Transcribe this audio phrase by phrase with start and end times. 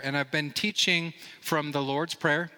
[0.00, 2.52] And I've been teaching from the Lord's Prayer.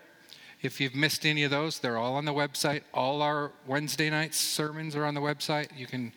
[0.60, 2.82] If you've missed any of those, they're all on the website.
[2.93, 5.68] All our Wednesday night sermons are on the website.
[5.74, 6.12] You can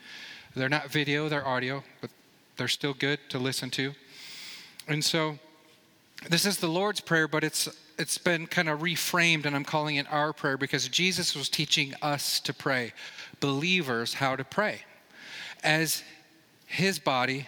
[0.54, 2.10] they're not video, they're audio, but
[2.58, 3.94] they're still good to listen to.
[4.88, 5.40] And so
[6.30, 9.96] this is the Lord's Prayer, but it's it's been kind of reframed and I'm calling
[9.96, 12.92] it our prayer because Jesus was teaching us to pray,
[13.40, 14.82] believers how to pray
[15.64, 16.04] as
[16.66, 17.48] his body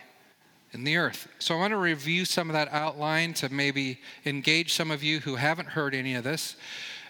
[0.76, 1.28] in the earth.
[1.40, 5.22] So I want to review some of that outline to maybe engage some of you
[5.22, 6.58] who haven't heard any of this.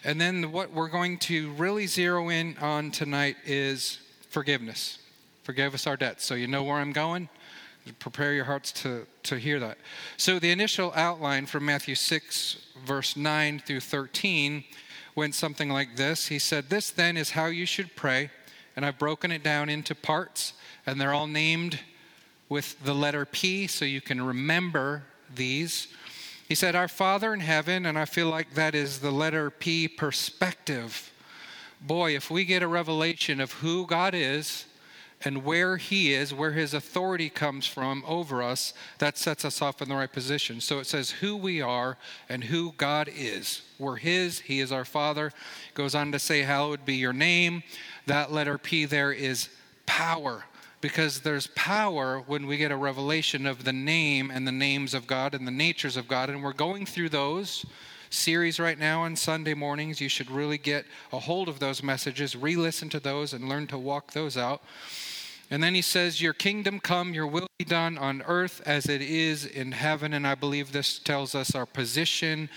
[0.04, 3.98] And then what we're going to really zero in on tonight is
[4.30, 5.00] forgiveness.
[5.42, 6.24] Forgive us our debts.
[6.24, 7.28] So you know where I'm going?
[7.98, 9.78] Prepare your hearts to, to hear that.
[10.16, 14.64] So the initial outline from Matthew 6, verse 9 through 13,
[15.16, 16.28] went something like this.
[16.28, 18.30] He said, This then is how you should pray.
[18.76, 20.52] And I've broken it down into parts,
[20.84, 21.80] and they're all named
[22.48, 25.02] with the letter P so you can remember
[25.34, 25.88] these.
[26.48, 29.88] He said, Our Father in heaven, and I feel like that is the letter P
[29.88, 31.12] perspective.
[31.80, 34.66] Boy, if we get a revelation of who God is
[35.24, 39.82] and where He is, where His authority comes from over us, that sets us off
[39.82, 40.60] in the right position.
[40.60, 43.62] So it says who we are and who God is.
[43.78, 45.32] We're His, He is our Father.
[45.74, 47.62] Goes on to say, Hallowed be your name.
[48.06, 49.48] That letter P there is
[49.84, 50.44] power
[50.86, 55.04] because there's power when we get a revelation of the name and the names of
[55.04, 56.30] God and the natures of God.
[56.30, 57.66] And we're going through those
[58.08, 60.00] series right now on Sunday mornings.
[60.00, 63.66] You should really get a hold of those messages, re listen to those, and learn
[63.66, 64.62] to walk those out.
[65.50, 69.02] And then he says, Your kingdom come, your will be done on earth as it
[69.02, 70.12] is in heaven.
[70.12, 72.48] And I believe this tells us our position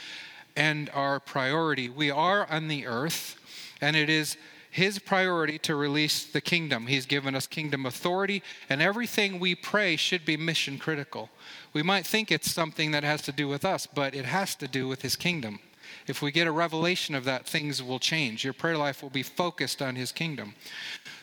[0.55, 1.89] and our priority.
[1.89, 3.37] We are on the earth,
[3.81, 4.37] and it is
[4.71, 6.87] his priority to release the kingdom.
[6.87, 11.29] He's given us kingdom authority, and everything we pray should be mission critical.
[11.73, 14.67] We might think it's something that has to do with us, but it has to
[14.67, 15.59] do with his kingdom.
[16.07, 18.43] If we get a revelation of that, things will change.
[18.43, 20.53] Your prayer life will be focused on his kingdom.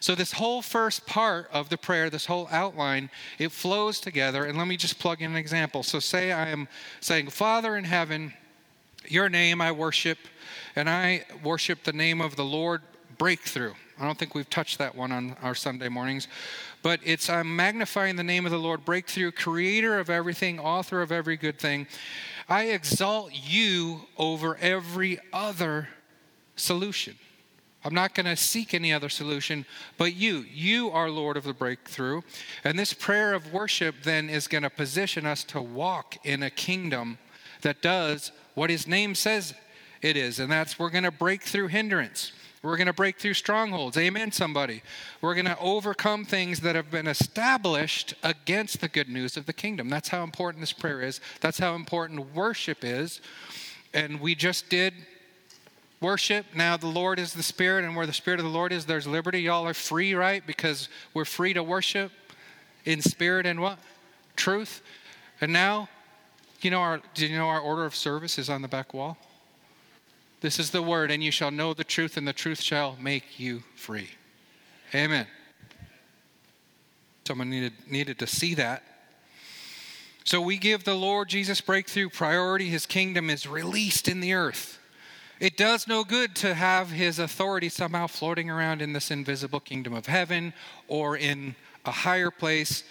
[0.00, 4.44] So, this whole first part of the prayer, this whole outline, it flows together.
[4.44, 5.82] And let me just plug in an example.
[5.82, 6.68] So, say I am
[7.00, 8.34] saying, Father in heaven,
[9.08, 10.18] your name I worship,
[10.74, 12.82] and I worship the name of the Lord
[13.18, 13.74] breakthrough.
[13.98, 16.28] I don't think we've touched that one on our Sunday mornings,
[16.82, 21.10] but it's I'm magnifying the name of the Lord, breakthrough, creator of everything, author of
[21.10, 21.86] every good thing.
[22.48, 25.88] I exalt you over every other
[26.56, 27.16] solution.
[27.84, 29.64] I'm not going to seek any other solution
[29.96, 30.44] but you.
[30.52, 32.22] You are Lord of the breakthrough.
[32.64, 36.50] And this prayer of worship then is going to position us to walk in a
[36.50, 37.18] kingdom
[37.62, 39.54] that does what his name says
[40.02, 40.40] it is.
[40.40, 42.32] And that's we're going to break through hindrance.
[42.66, 43.96] We're going to break through strongholds.
[43.96, 44.82] Amen, somebody.
[45.20, 49.52] We're going to overcome things that have been established against the good news of the
[49.52, 49.88] kingdom.
[49.88, 51.20] That's how important this prayer is.
[51.40, 53.20] That's how important worship is.
[53.94, 54.94] And we just did
[56.00, 56.44] worship.
[56.56, 59.06] Now the Lord is the Spirit, and where the Spirit of the Lord is, there's
[59.06, 59.42] liberty.
[59.42, 60.44] Y'all are free, right?
[60.44, 62.10] Because we're free to worship
[62.84, 63.78] in spirit and what?
[64.34, 64.82] Truth.
[65.40, 65.88] And now,
[66.62, 69.16] you know our do you know our order of service is on the back wall?
[70.40, 73.40] This is the word, and you shall know the truth, and the truth shall make
[73.40, 74.10] you free.
[74.94, 75.26] Amen.
[77.26, 78.82] Someone needed, needed to see that.
[80.24, 82.68] So we give the Lord Jesus breakthrough priority.
[82.68, 84.78] His kingdom is released in the earth.
[85.38, 89.92] It does no good to have his authority somehow floating around in this invisible kingdom
[89.92, 90.54] of heaven
[90.88, 91.54] or in
[91.84, 92.84] a higher place.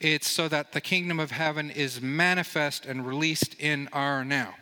[0.00, 4.54] It's so that the kingdom of heaven is manifest and released in our now.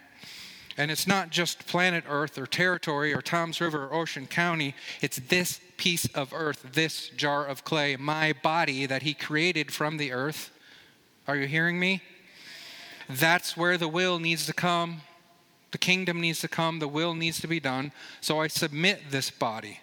[0.80, 4.74] And it's not just planet Earth or territory or Toms River or Ocean County.
[5.02, 9.98] It's this piece of earth, this jar of clay, my body that He created from
[9.98, 10.50] the earth.
[11.28, 12.02] Are you hearing me?
[13.10, 15.02] That's where the will needs to come.
[15.70, 16.78] The kingdom needs to come.
[16.78, 17.92] The will needs to be done.
[18.22, 19.80] So I submit this body.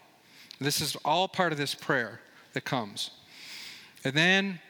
[0.60, 2.22] This is all part of this prayer
[2.54, 3.12] that comes.
[4.04, 4.62] And then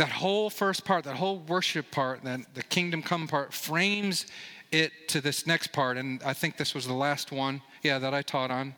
[0.00, 4.26] that whole first part, that whole worship part, that the kingdom come part frames
[4.72, 5.98] it to this next part.
[5.98, 8.74] And I think this was the last one, yeah, that I taught on.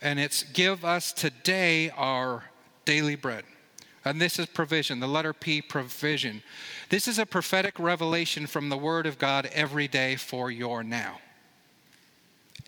[0.00, 2.44] And it's give us today our
[2.84, 3.42] daily bread.
[4.04, 6.44] And this is provision, the letter P, provision.
[6.90, 11.18] This is a prophetic revelation from the Word of God every day for your now.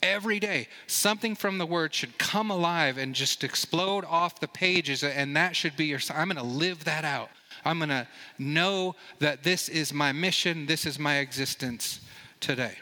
[0.02, 5.05] Every day, something from the Word should come alive and just explode off the pages,
[5.05, 6.00] and that should be your.
[6.12, 7.31] I'm going to live that out.
[7.64, 8.06] I'm going to
[8.38, 12.00] know that this is my mission, this is my existence
[12.40, 12.76] today.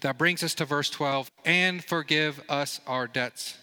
[0.00, 3.58] That brings us to verse 12 and forgive us our debts.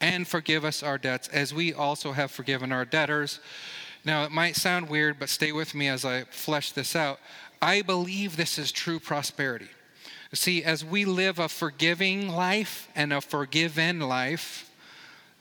[0.00, 3.40] And forgive us our debts as we also have forgiven our debtors.
[4.04, 7.20] Now, it might sound weird, but stay with me as I flesh this out.
[7.60, 9.68] I believe this is true prosperity.
[10.34, 14.71] See, as we live a forgiving life and a forgiven life,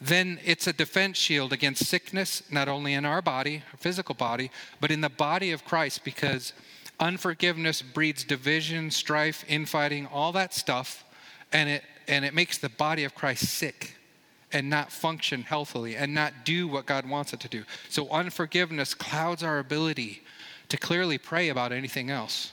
[0.02, 4.50] then it's a defense shield against sickness, not only in our body, our physical body,
[4.80, 6.54] but in the body of Christ, because
[7.00, 11.04] unforgiveness breeds division, strife, infighting, all that stuff,
[11.54, 13.96] and it, and it makes the body of Christ sick
[14.52, 17.64] and not function healthily and not do what God wants it to do.
[17.90, 20.24] So unforgiveness clouds our ability
[20.70, 22.52] to clearly pray about anything else.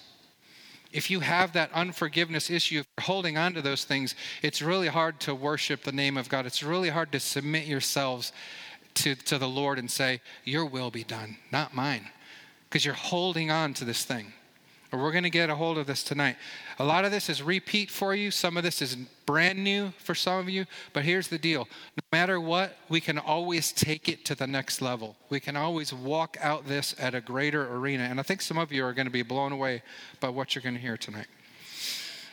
[0.92, 4.88] If you have that unforgiveness issue, if you're holding on to those things, it's really
[4.88, 6.46] hard to worship the name of God.
[6.46, 8.32] It's really hard to submit yourselves
[8.94, 12.08] to, to the Lord and say, Your will be done, not mine.
[12.68, 14.32] Because you're holding on to this thing.
[14.90, 16.36] We're going to get a hold of this tonight.
[16.78, 18.30] A lot of this is repeat for you.
[18.30, 18.96] Some of this is
[19.26, 20.64] brand new for some of you.
[20.94, 24.80] But here's the deal no matter what, we can always take it to the next
[24.80, 25.16] level.
[25.28, 28.04] We can always walk out this at a greater arena.
[28.04, 29.82] And I think some of you are going to be blown away
[30.20, 31.26] by what you're going to hear tonight.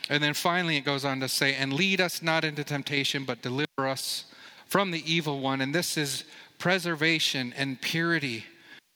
[0.08, 3.42] And then finally, it goes on to say, And lead us not into temptation, but
[3.42, 4.24] deliver us
[4.66, 5.60] from the evil one.
[5.60, 6.24] And this is
[6.58, 8.44] preservation and purity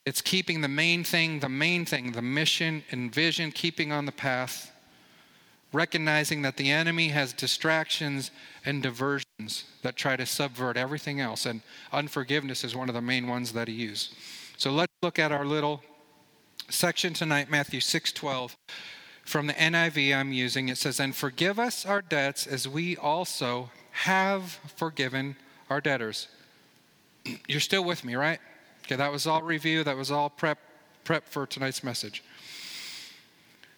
[0.06, 4.12] it's keeping the main thing, the main thing, the mission and vision, keeping on the
[4.12, 4.72] path,
[5.72, 8.30] recognizing that the enemy has distractions
[8.64, 11.46] and diversions that try to subvert everything else.
[11.46, 11.60] And
[11.92, 14.14] unforgiveness is one of the main ones that he used.
[14.56, 15.82] So let's look at our little
[16.68, 18.56] section tonight, Matthew 6 12.
[19.24, 23.70] From the NIV I'm using, it says, And forgive us our debts as we also
[23.92, 25.36] have forgiven
[25.68, 26.26] our debtors.
[27.48, 28.40] You're still with me, right?
[28.84, 30.58] Okay, that was all review, that was all prep
[31.04, 32.22] prep for tonight's message.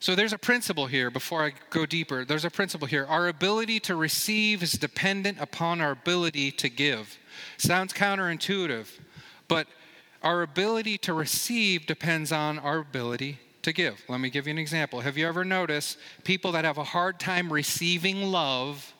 [0.01, 2.25] So there's a principle here before I go deeper.
[2.25, 3.07] There's a principle here.
[3.07, 7.19] Our ability to receive is dependent upon our ability to give.
[7.57, 8.89] Sounds counterintuitive,
[9.47, 9.69] but
[10.23, 14.03] our ability to receive depends on our ability to give.
[14.09, 15.01] Let me give you an example.
[15.01, 18.93] Have you ever noticed people that have a hard time receiving love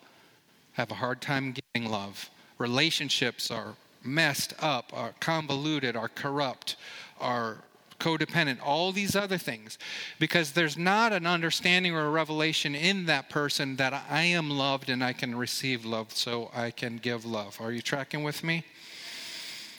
[0.73, 2.29] have a hard time giving love?
[2.57, 6.75] Relationships are messed up, are convoluted, are corrupt,
[7.19, 7.63] are
[7.99, 9.77] codependent, all these other things.
[10.19, 14.89] Because there's not an understanding or a revelation in that person that I am loved
[14.89, 17.59] and I can receive love, so I can give love.
[17.61, 18.65] Are you tracking with me?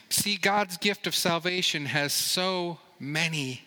[0.08, 3.62] See, God's gift of salvation has so many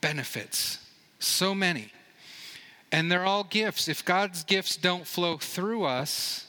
[0.00, 0.78] benefits,
[1.18, 1.92] so many.
[2.90, 3.86] And they're all gifts.
[3.86, 6.46] If God's gifts don't flow through us,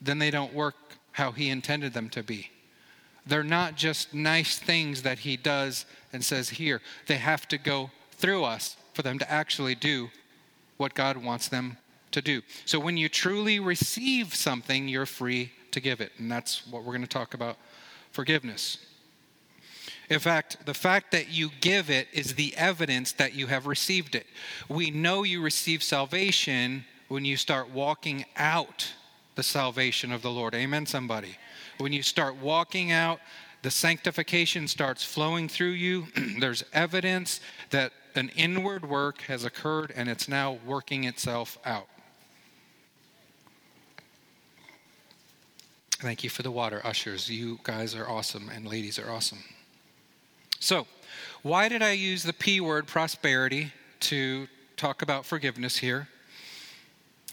[0.00, 0.76] then they don't work
[1.18, 2.50] how He intended them to be.
[3.26, 7.90] They're not just nice things that He does and says here, they have to go
[8.12, 10.08] through us for them to actually do
[10.76, 11.76] what God wants them
[12.12, 12.40] to do.
[12.64, 16.12] So when you truly receive something, you're free to give it.
[16.18, 17.58] And that's what we're going to talk about
[18.12, 18.78] forgiveness.
[20.08, 24.14] In fact, the fact that you give it is the evidence that you have received
[24.14, 24.26] it.
[24.68, 28.94] We know you receive salvation when you start walking out
[29.38, 30.52] the salvation of the Lord.
[30.52, 31.38] Amen, somebody.
[31.78, 33.20] When you start walking out,
[33.62, 36.08] the sanctification starts flowing through you.
[36.40, 37.40] There's evidence
[37.70, 41.86] that an inward work has occurred and it's now working itself out.
[46.00, 47.30] Thank you for the water, ushers.
[47.30, 49.44] You guys are awesome and ladies are awesome.
[50.58, 50.88] So,
[51.42, 56.08] why did I use the P word prosperity to talk about forgiveness here?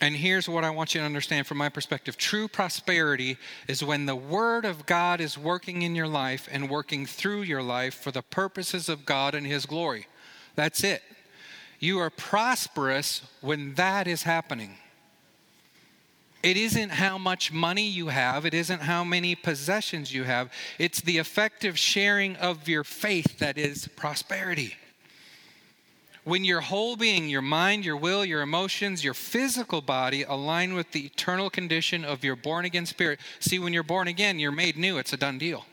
[0.01, 3.37] And here's what I want you to understand from my perspective true prosperity
[3.67, 7.63] is when the Word of God is working in your life and working through your
[7.63, 10.07] life for the purposes of God and His glory.
[10.55, 11.01] That's it.
[11.79, 14.77] You are prosperous when that is happening.
[16.43, 21.01] It isn't how much money you have, it isn't how many possessions you have, it's
[21.01, 24.75] the effective sharing of your faith that is prosperity
[26.25, 30.91] when your whole being, your mind, your will, your emotions, your physical body align with
[30.91, 33.19] the eternal condition of your born again spirit.
[33.39, 34.97] See, when you're born again, you're made new.
[34.97, 35.65] It's a done deal.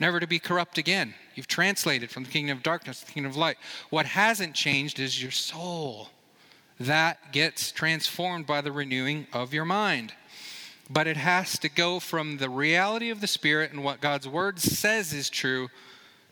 [0.00, 1.14] Never to be corrupt again.
[1.34, 3.58] You've translated from the kingdom of darkness to the kingdom of light.
[3.90, 6.08] What hasn't changed is your soul.
[6.80, 10.14] That gets transformed by the renewing of your mind.
[10.88, 14.60] But it has to go from the reality of the Spirit and what God's word
[14.60, 15.68] says is true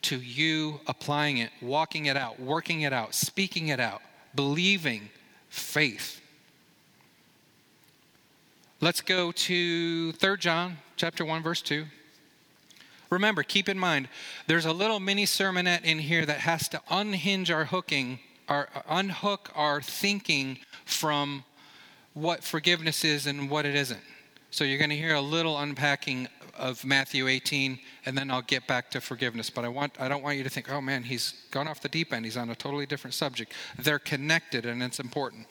[0.02, 4.02] to you applying it, walking it out, working it out, speaking it out,
[4.34, 5.10] believing
[5.48, 6.20] faith.
[8.80, 11.84] Let's go to 3 John chapter 1 verse 2.
[13.10, 14.08] Remember, keep in mind,
[14.46, 19.50] there's a little mini sermonette in here that has to unhinge our hooking, our unhook
[19.54, 21.44] our thinking from
[22.14, 24.00] what forgiveness is and what it isn't.
[24.52, 26.28] So you're going to hear a little unpacking
[26.60, 29.48] of Matthew 18, and then I'll get back to forgiveness.
[29.48, 31.88] But I, want, I don't want you to think, oh man, he's gone off the
[31.88, 32.26] deep end.
[32.26, 33.52] He's on a totally different subject.
[33.78, 35.46] They're connected, and it's important.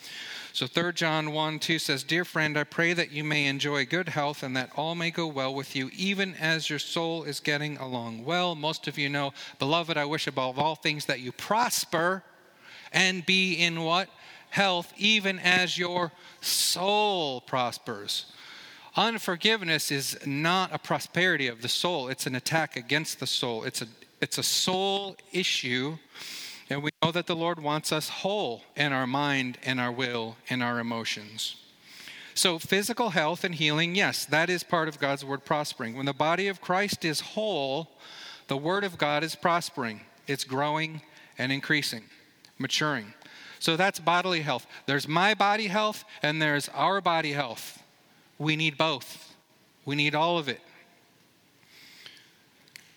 [0.53, 4.09] So 3 John 1 2 says, Dear friend, I pray that you may enjoy good
[4.09, 7.77] health and that all may go well with you, even as your soul is getting
[7.77, 8.55] along well.
[8.55, 12.23] Most of you know, Beloved, I wish above all things that you prosper
[12.93, 14.09] and be in what?
[14.51, 16.11] Health, even as your
[16.41, 18.25] soul prospers.
[18.95, 23.63] Unforgiveness is not a prosperity of the soul, it's an attack against the soul.
[23.63, 23.87] It's a,
[24.21, 25.97] it's a soul issue
[26.69, 30.37] and we know that the Lord wants us whole in our mind and our will
[30.49, 31.55] and our emotions.
[32.35, 35.97] So, physical health and healing, yes, that is part of God's word prospering.
[35.97, 37.89] When the body of Christ is whole,
[38.47, 41.01] the word of God is prospering, it's growing
[41.37, 42.03] and increasing,
[42.59, 43.13] maturing.
[43.57, 44.67] So, that's bodily health.
[44.85, 47.83] There's my body health and there's our body health.
[48.39, 49.35] We need both,
[49.85, 50.61] we need all of it.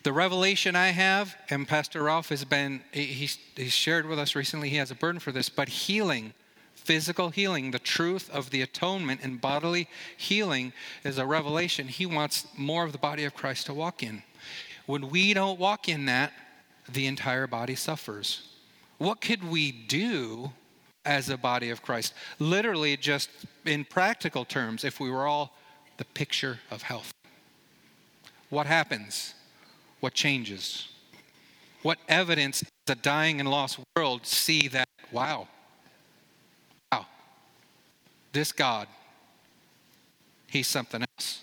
[0.05, 4.69] The revelation I have, and Pastor Ralph has been, he's, he's shared with us recently,
[4.69, 6.33] he has a burden for this, but healing,
[6.75, 10.73] physical healing, the truth of the atonement and bodily healing
[11.05, 14.25] is a revelation he wants more of the body of Christ to walk in.
[14.87, 16.33] When we don't walk in that,
[16.89, 18.49] the entire body suffers.
[18.99, 20.53] What could we do
[21.05, 22.15] as a body of Christ?
[22.39, 23.31] Literally, just
[23.65, 25.57] in practical terms, if we were all
[25.99, 27.13] the picture of health.
[28.51, 29.35] What happens?
[30.03, 30.89] what changes?
[31.83, 35.47] What evidence does a dying and lost world see that, wow,
[36.91, 37.07] wow,
[38.33, 38.89] this God,
[40.49, 41.43] he's something else?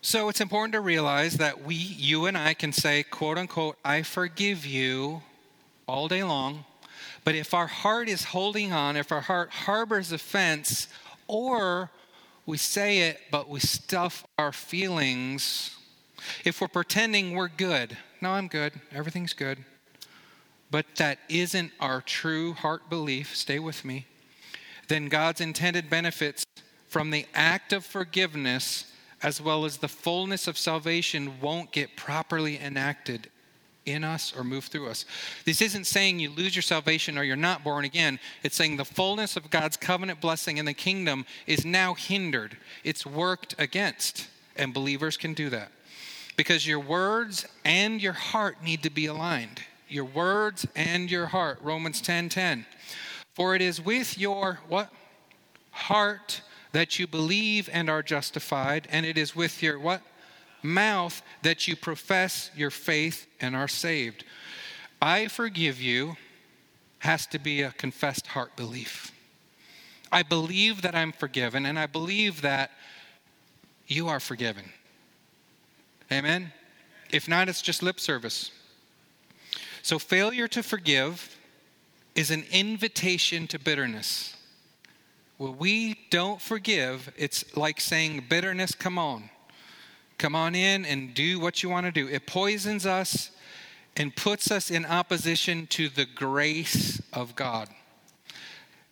[0.00, 4.02] So it's important to realize that we, you and I, can say, quote unquote, I
[4.02, 5.22] forgive you
[5.88, 6.64] all day long.
[7.24, 10.88] But if our heart is holding on, if our heart harbors offense,
[11.26, 11.90] or
[12.46, 15.74] we say it, but we stuff our feelings
[16.44, 19.58] if we're pretending we're good, no, I'm good, everything's good,
[20.70, 24.06] but that isn't our true heart belief, stay with me,
[24.88, 26.44] then God's intended benefits
[26.88, 32.58] from the act of forgiveness as well as the fullness of salvation won't get properly
[32.58, 33.30] enacted
[33.86, 35.04] in us or move through us.
[35.44, 38.18] This isn't saying you lose your salvation or you're not born again.
[38.42, 43.04] It's saying the fullness of God's covenant blessing in the kingdom is now hindered, it's
[43.06, 45.70] worked against, and believers can do that.
[46.36, 49.62] Because your words and your heart need to be aligned.
[49.88, 51.58] Your words and your heart.
[51.62, 52.66] Romans 10 10.
[53.34, 54.90] For it is with your what?
[55.70, 60.02] Heart that you believe and are justified, and it is with your what?
[60.64, 64.24] Mouth that you profess your faith and are saved.
[65.00, 66.16] I forgive you
[67.00, 69.12] has to be a confessed heart belief.
[70.10, 72.70] I believe that I'm forgiven, and I believe that
[73.86, 74.64] you are forgiven.
[76.10, 76.52] Amen?
[77.10, 78.50] If not, it's just lip service.
[79.82, 81.36] So, failure to forgive
[82.14, 84.34] is an invitation to bitterness.
[85.36, 89.28] When we don't forgive, it's like saying, bitterness, come on.
[90.18, 92.08] Come on in and do what you want to do.
[92.08, 93.30] It poisons us
[93.96, 97.68] and puts us in opposition to the grace of God.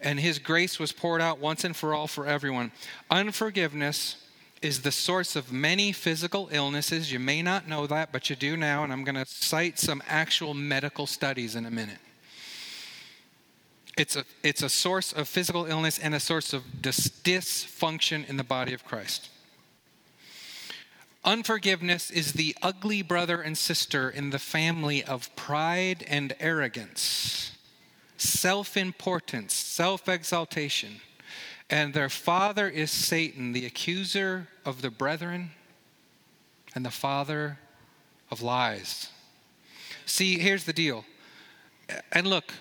[0.00, 2.73] And His grace was poured out once and for all for everyone.
[3.11, 4.17] Unforgiveness
[4.61, 7.12] is the source of many physical illnesses.
[7.12, 10.02] You may not know that, but you do now, and I'm going to cite some
[10.09, 11.99] actual medical studies in a minute.
[13.99, 18.37] It's a, it's a source of physical illness and a source of dis- dysfunction in
[18.37, 19.29] the body of Christ.
[21.25, 27.57] Unforgiveness is the ugly brother and sister in the family of pride and arrogance,
[28.17, 31.00] self importance, self exaltation
[31.73, 35.52] and their father is Satan, the accuser of the brethren
[36.75, 37.59] and the father
[38.31, 39.09] of lies.
[40.05, 41.07] See, here's the deal.
[42.12, 42.52] And look,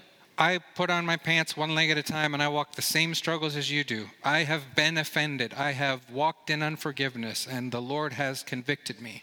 [0.42, 3.14] I put on my pants one leg at a time and I walk the same
[3.14, 4.08] struggles as you do.
[4.24, 5.54] I have been offended.
[5.54, 9.22] I have walked in unforgiveness, and the Lord has convicted me.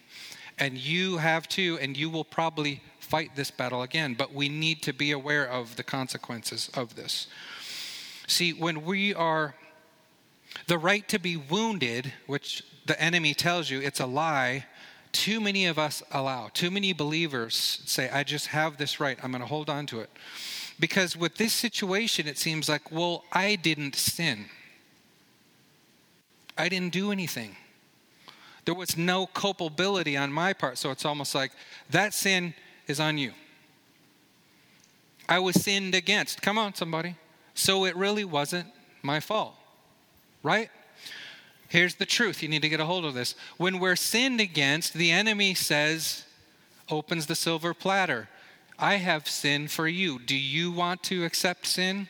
[0.60, 4.14] And you have too, and you will probably fight this battle again.
[4.14, 7.26] But we need to be aware of the consequences of this.
[8.28, 9.56] See, when we are
[10.68, 14.66] the right to be wounded, which the enemy tells you it's a lie,
[15.10, 16.48] too many of us allow.
[16.54, 19.18] Too many believers say, I just have this right.
[19.20, 20.10] I'm going to hold on to it.
[20.80, 24.46] Because with this situation, it seems like, well, I didn't sin.
[26.56, 27.56] I didn't do anything.
[28.64, 30.78] There was no culpability on my part.
[30.78, 31.52] So it's almost like
[31.90, 32.54] that sin
[32.86, 33.32] is on you.
[35.28, 36.42] I was sinned against.
[36.42, 37.16] Come on, somebody.
[37.54, 38.66] So it really wasn't
[39.02, 39.54] my fault
[40.42, 40.70] right?
[41.68, 42.42] Here's the truth.
[42.42, 43.34] You need to get a hold of this.
[43.56, 46.24] When we're sinned against, the enemy says,
[46.90, 48.28] opens the silver platter.
[48.78, 50.18] I have sin for you.
[50.18, 52.08] Do you want to accept sin?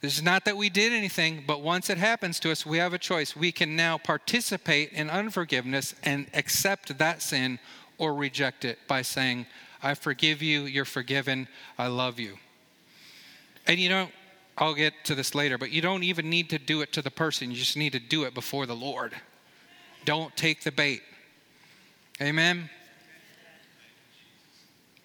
[0.00, 2.94] This is not that we did anything, but once it happens to us, we have
[2.94, 3.36] a choice.
[3.36, 7.58] We can now participate in unforgiveness and accept that sin
[7.98, 9.44] or reject it by saying,
[9.82, 12.38] I forgive you, you're forgiven, I love you.
[13.66, 14.10] And you don't,
[14.56, 17.10] I'll get to this later, but you don't even need to do it to the
[17.10, 19.12] person, you just need to do it before the Lord.
[20.06, 21.02] Don't take the bait.
[22.22, 22.70] Amen.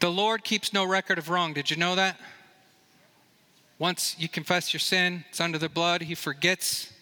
[0.05, 1.53] The Lord keeps no record of wrong.
[1.53, 2.19] Did you know that?
[3.79, 6.93] Once you confess your sin, it's under the blood, He forgets.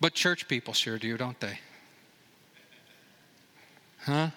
[0.00, 1.60] But church people sure do, don't they?
[4.00, 4.30] Huh?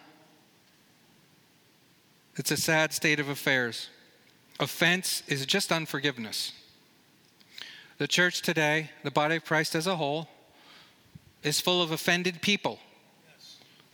[2.36, 3.90] It's a sad state of affairs.
[4.60, 6.54] Offense is just unforgiveness.
[7.98, 10.30] The church today, the body of Christ as a whole,
[11.42, 12.78] is full of offended people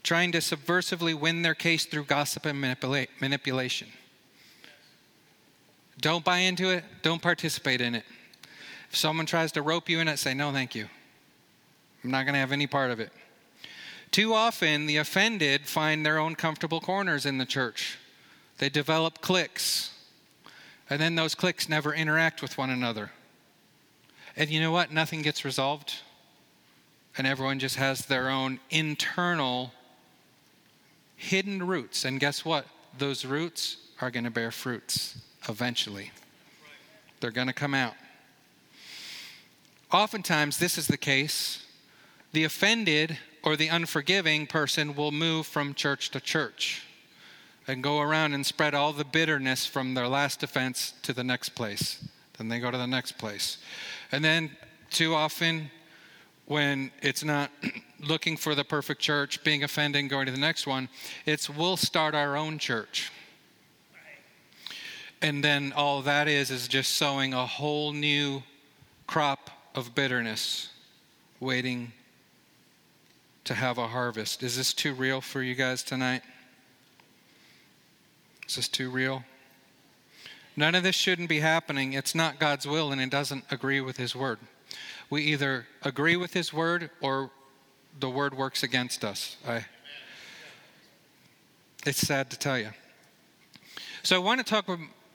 [0.08, 3.90] trying to subversively win their case through gossip and manipula- manipulation.
[6.00, 8.06] Don't buy into it, don't participate in it.
[8.90, 10.88] If someone tries to rope you in it, say, no, thank you.
[12.06, 13.12] I'm not going to have any part of it.
[14.12, 17.98] Too often, the offended find their own comfortable corners in the church.
[18.60, 19.92] They develop cliques,
[20.90, 23.12] and then those cliques never interact with one another.
[24.38, 24.90] And you know what?
[24.90, 25.96] Nothing gets resolved,
[27.18, 29.74] and everyone just has their own internal
[31.18, 32.06] hidden roots.
[32.06, 32.66] And guess what?
[32.98, 35.20] Those roots are going to bear fruits
[35.50, 36.12] eventually.
[37.20, 37.96] They're going to come out.
[39.92, 41.66] Oftentimes, this is the case.
[42.32, 46.84] The offended or the unforgiving person will move from church to church
[47.68, 51.50] and go around and spread all the bitterness from their last offense to the next
[51.50, 52.08] place.
[52.38, 53.58] Then they go to the next place.
[54.12, 54.52] And then,
[54.90, 55.72] too often,
[56.48, 57.52] when it's not
[58.00, 60.90] looking for the perfect church, being offended, going to the next one,
[61.26, 63.12] it's we'll start our own church.
[65.22, 68.44] And then all that is is just sowing a whole new
[69.08, 70.70] crop of bitterness,
[71.40, 71.92] waiting
[73.44, 74.44] to have a harvest.
[74.44, 76.22] Is this too real for you guys tonight?
[78.48, 79.24] Is this too real?
[80.56, 81.94] None of this shouldn't be happening.
[81.94, 84.40] It's not God's will and it doesn't agree with His word.
[85.10, 87.32] We either agree with His word or
[88.00, 89.38] the word works against us.
[89.48, 89.66] I,
[91.86, 92.70] it's sad to tell you.
[94.04, 94.68] So I want to talk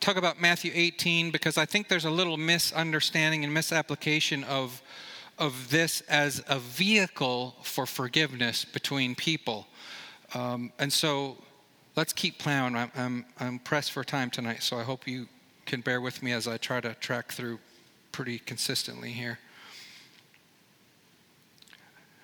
[0.02, 4.82] talk about Matthew 18 because I think there's a little misunderstanding and misapplication of,
[5.38, 9.68] of this as a vehicle for forgiveness between people.
[10.34, 11.36] Um, and so
[11.94, 12.74] let's keep plowing.
[12.74, 15.28] I'm, I'm, I'm pressed for time tonight, so I hope you
[15.66, 17.60] can bear with me as I try to track through
[18.10, 19.38] pretty consistently here.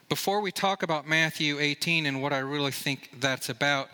[0.08, 3.90] Before we talk about Matthew 18 and what I really think that's about,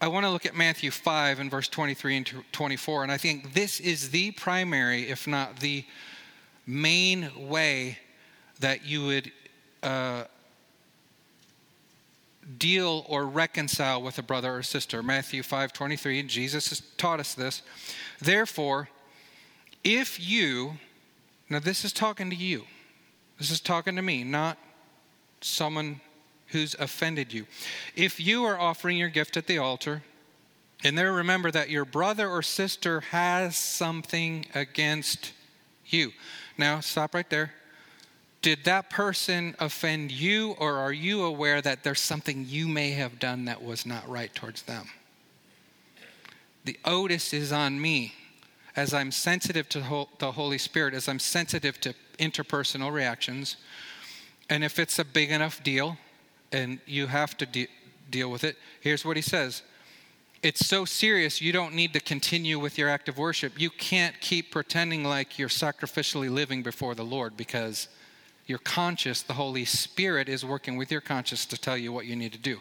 [0.00, 3.04] I want to look at Matthew 5 and verse 23 and 24.
[3.04, 5.84] And I think this is the primary, if not the
[6.66, 7.98] main way
[8.58, 9.30] that you would
[9.84, 10.24] uh,
[12.58, 15.00] deal or reconcile with a brother or sister.
[15.00, 17.62] Matthew 5 23, and Jesus has taught us this.
[18.20, 18.88] Therefore,
[19.84, 20.78] if you,
[21.48, 22.64] now this is talking to you,
[23.38, 24.58] this is talking to me, not
[25.44, 26.00] someone
[26.48, 27.46] who's offended you.
[27.96, 30.02] If you are offering your gift at the altar,
[30.84, 35.32] and there remember that your brother or sister has something against
[35.86, 36.12] you.
[36.58, 37.52] Now, stop right there.
[38.42, 43.20] Did that person offend you, or are you aware that there's something you may have
[43.20, 44.88] done that was not right towards them?
[46.64, 48.14] The onus is on me
[48.74, 53.56] as I'm sensitive to the Holy Spirit, as I'm sensitive to interpersonal reactions.
[54.52, 55.96] And if it's a big enough deal,
[56.52, 57.68] and you have to de-
[58.10, 58.58] deal with it.
[58.82, 59.62] Here's what he says
[60.42, 63.58] It's so serious, you don't need to continue with your act of worship.
[63.58, 67.88] You can't keep pretending like you're sacrificially living before the Lord because
[68.44, 72.14] you're conscious, the Holy Spirit is working with your conscience to tell you what you
[72.14, 72.58] need to do.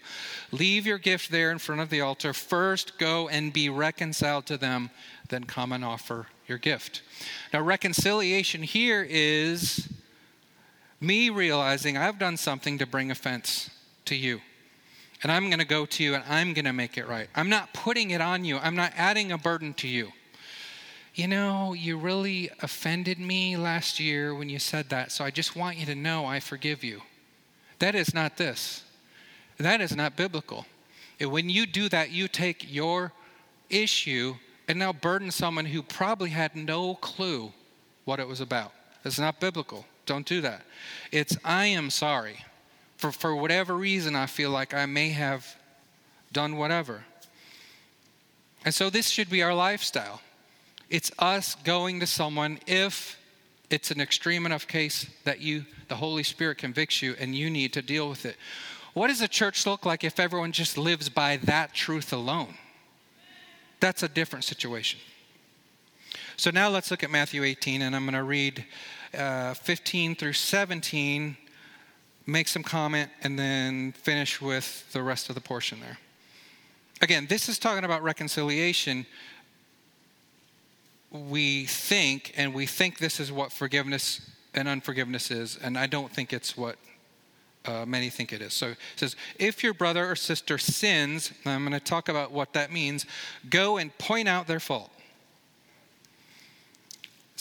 [0.54, 2.32] Leave your gift there in front of the altar.
[2.32, 4.91] First, go and be reconciled to them,
[5.27, 7.01] then come and offer your gift.
[7.51, 9.89] Now, reconciliation here is
[11.02, 13.70] me realizing I've done something to bring offense
[14.06, 14.40] to you.
[15.24, 17.28] And I'm going to go to you and I'm going to make it right.
[17.36, 20.12] I'm not putting it on you, I'm not adding a burden to you.
[21.14, 25.58] You know, you really offended me last year when you said that, so I just
[25.58, 27.02] want you to know I forgive you.
[27.80, 28.84] That is not this.
[29.58, 30.66] That is not biblical.
[31.20, 33.12] And when you do that, you take your
[33.70, 34.36] issue
[34.68, 37.52] and now burden someone who probably had no clue
[38.06, 38.72] what it was about.
[39.04, 39.86] It's not biblical.
[40.06, 40.64] Don't do that.
[41.12, 42.44] It's, I am sorry.
[42.98, 45.56] For, for whatever reason, I feel like I may have
[46.32, 47.04] done whatever.
[48.64, 50.22] And so this should be our lifestyle.
[50.90, 53.18] It's us going to someone if
[53.70, 57.74] it's an extreme enough case that you the Holy Spirit convicts you and you need
[57.74, 58.38] to deal with it.
[58.94, 62.56] What does a church look like if everyone just lives by that truth alone?
[63.82, 65.00] That's a different situation.
[66.38, 68.66] So now let's look at Matthew 18, and I'm going to read
[69.17, 71.38] uh, 15 through 17,
[72.26, 75.97] make some comment, and then finish with the rest of the portion there.
[77.02, 79.06] Again, this is talking about reconciliation.
[81.12, 84.21] We think, and we think this is what forgiveness
[84.54, 86.78] and unforgiveness is, and I don't think it's what
[87.65, 88.54] uh, many think it is.
[88.54, 92.54] So it says, if your brother or sister sins, I'm going to talk about what
[92.54, 93.06] that means,
[93.50, 94.91] go and point out their fault.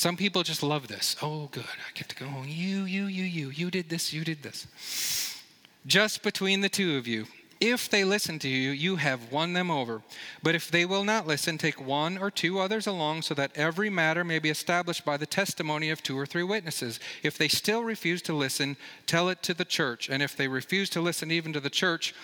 [0.01, 1.15] Some people just love this.
[1.21, 1.63] Oh, good.
[1.63, 2.47] I get to go, home.
[2.49, 5.37] you, you, you, you, you did this, you did this.
[5.87, 7.27] Just between the two of you,
[7.61, 10.01] if they listen to you, you have won them over.
[10.43, 13.91] But if they will not listen, take one or two others along so that every
[13.91, 16.99] matter may be established by the testimony of two or three witnesses.
[17.23, 20.09] If they still refuse to listen, tell it to the church.
[20.09, 22.15] And if they refuse to listen even to the church,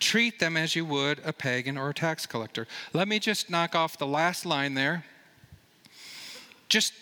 [0.00, 2.66] treat them as you would a pagan or a tax collector.
[2.94, 5.04] Let me just knock off the last line there.
[6.70, 6.94] Just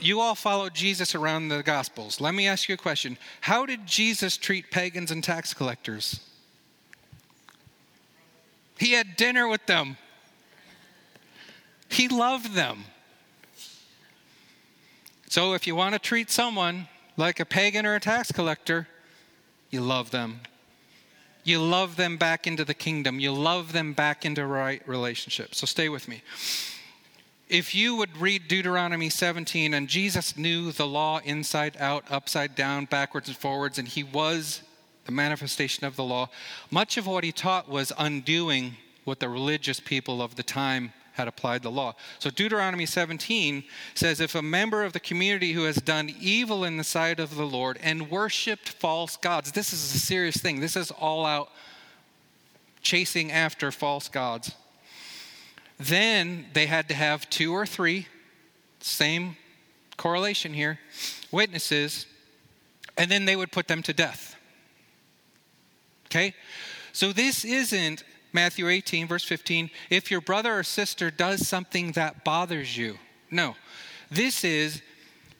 [0.00, 2.20] you all followed Jesus around the Gospels.
[2.20, 3.18] Let me ask you a question.
[3.40, 6.20] How did Jesus treat pagans and tax collectors?
[8.78, 9.96] He had dinner with them.
[11.88, 12.84] He loved them.
[15.28, 18.88] So if you want to treat someone like a pagan or a tax collector,
[19.70, 20.40] you love them.
[21.44, 23.20] You love them back into the kingdom.
[23.20, 25.54] You love them back into right relationship.
[25.54, 26.22] So stay with me.
[27.48, 32.84] If you would read Deuteronomy 17, and Jesus knew the law inside out, upside down,
[32.84, 34.62] backwards and forwards, and he was
[35.06, 36.28] the manifestation of the law.
[36.70, 41.26] Much of what he taught was undoing what the religious people of the time had
[41.26, 41.94] applied the law.
[42.18, 46.76] So Deuteronomy 17 says if a member of the community who has done evil in
[46.76, 50.60] the sight of the Lord and worshiped false gods, this is a serious thing.
[50.60, 51.48] This is all out
[52.82, 54.52] chasing after false gods.
[55.78, 58.08] Then they had to have two or three,
[58.80, 59.36] same
[59.96, 60.78] correlation here,
[61.30, 62.06] witnesses,
[62.96, 64.36] and then they would put them to death.
[66.06, 66.34] Okay?
[66.92, 69.70] So this isn't Matthew 18, verse 15.
[69.90, 72.98] If your brother or sister does something that bothers you.
[73.30, 73.54] No.
[74.10, 74.82] This is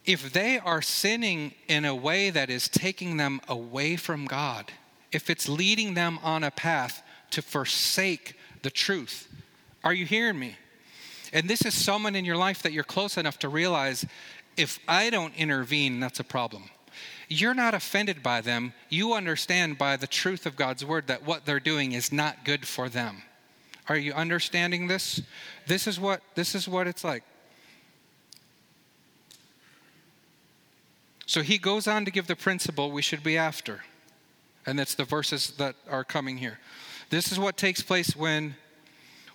[0.05, 4.73] if they are sinning in a way that is taking them away from God,
[5.13, 9.29] if it's leading them on a path to forsake the truth.
[9.85, 10.57] Are you hearing me?
[11.33, 14.05] And this is someone in your life that you're close enough to realize
[14.57, 16.65] if I don't intervene, that's a problem
[17.29, 18.73] you're not offended by them.
[18.89, 22.67] You understand by the truth of God's word that what they're doing is not good
[22.67, 23.23] for them.
[23.89, 25.21] Are you understanding this?
[25.67, 27.23] This is what this is what it's like.
[31.27, 33.85] So he goes on to give the principle we should be after.
[34.65, 36.59] And that's the verses that are coming here.
[37.11, 38.57] This is what takes place when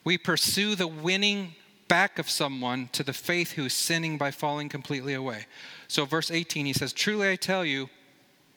[0.04, 1.56] we pursue the winning
[1.88, 5.46] back of someone to the faith who is sinning by falling completely away.
[5.88, 7.90] So, verse 18, he says, Truly I tell you,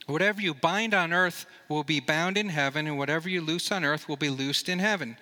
[0.07, 3.85] whatever you bind on earth will be bound in heaven, and whatever you loose on
[3.85, 5.17] earth will be loosed in heaven.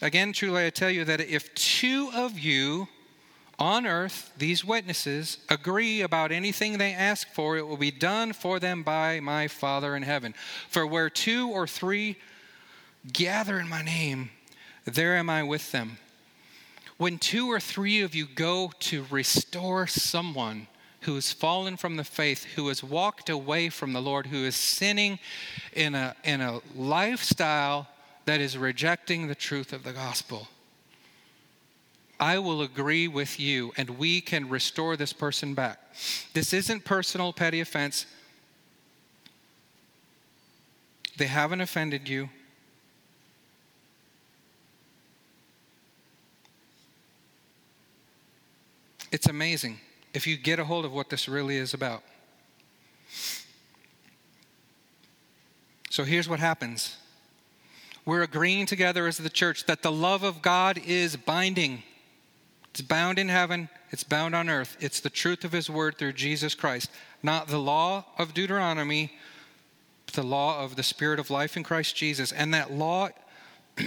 [0.00, 2.88] Again, truly I tell you that if two of you
[3.58, 8.58] on earth, these witnesses, agree about anything they ask for, it will be done for
[8.58, 10.34] them by my Father in heaven.
[10.70, 12.16] For where two or three
[13.12, 14.30] gather in my name,
[14.84, 15.98] there am I with them.
[16.96, 20.66] When two or three of you go to restore someone
[21.02, 24.54] who has fallen from the faith, who has walked away from the Lord, who is
[24.54, 25.18] sinning
[25.72, 27.88] in a, in a lifestyle
[28.26, 30.48] that is rejecting the truth of the gospel,
[32.20, 35.78] I will agree with you and we can restore this person back.
[36.34, 38.04] This isn't personal petty offense.
[41.16, 42.28] They haven't offended you.
[49.12, 49.78] It's amazing
[50.14, 52.02] if you get a hold of what this really is about.
[55.90, 56.96] So here's what happens
[58.06, 61.82] we're agreeing together as the church that the love of God is binding.
[62.70, 64.76] It's bound in heaven, it's bound on earth.
[64.80, 66.90] It's the truth of His word through Jesus Christ,
[67.22, 69.12] not the law of Deuteronomy,
[70.12, 72.32] the law of the Spirit of life in Christ Jesus.
[72.32, 73.10] And that law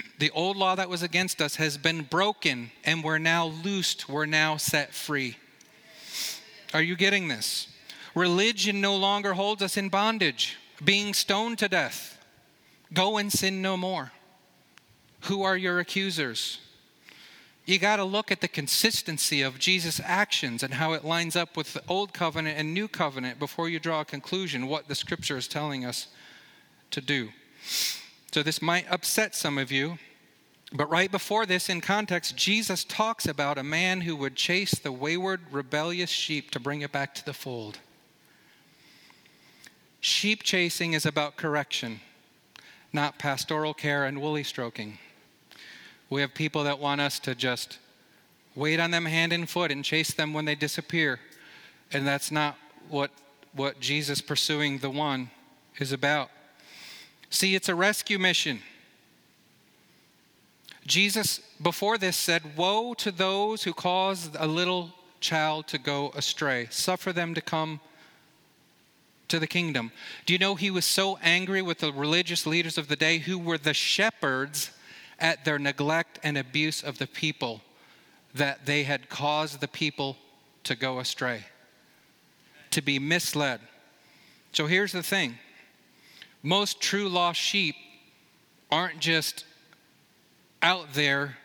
[0.19, 4.25] the old law that was against us has been broken and we're now loosed, we're
[4.25, 5.37] now set free.
[6.73, 7.67] Are you getting this?
[8.15, 12.17] Religion no longer holds us in bondage, being stoned to death.
[12.93, 14.11] Go and sin no more.
[15.21, 16.59] Who are your accusers?
[17.65, 21.55] You got to look at the consistency of Jesus' actions and how it lines up
[21.55, 25.37] with the old covenant and new covenant before you draw a conclusion what the scripture
[25.37, 26.07] is telling us
[26.91, 27.29] to do.
[28.33, 29.99] So, this might upset some of you,
[30.73, 34.91] but right before this, in context, Jesus talks about a man who would chase the
[34.91, 37.77] wayward, rebellious sheep to bring it back to the fold.
[40.01, 41.99] Sheep chasing is about correction,
[42.91, 44.97] not pastoral care and woolly stroking.
[46.09, 47.77] We have people that want us to just
[48.55, 51.19] wait on them hand and foot and chase them when they disappear.
[51.91, 52.57] And that's not
[52.89, 53.11] what,
[53.53, 55.29] what Jesus pursuing the one
[55.77, 56.31] is about.
[57.33, 58.59] See, it's a rescue mission.
[60.85, 66.67] Jesus, before this, said, Woe to those who cause a little child to go astray.
[66.69, 67.79] Suffer them to come
[69.29, 69.91] to the kingdom.
[70.27, 73.39] Do you know he was so angry with the religious leaders of the day who
[73.39, 74.69] were the shepherds
[75.17, 77.61] at their neglect and abuse of the people
[78.35, 80.17] that they had caused the people
[80.65, 81.45] to go astray,
[82.69, 83.59] to be misled.
[84.51, 85.39] So here's the thing
[86.43, 87.75] most true lost sheep
[88.69, 89.45] aren't just
[90.61, 91.37] out there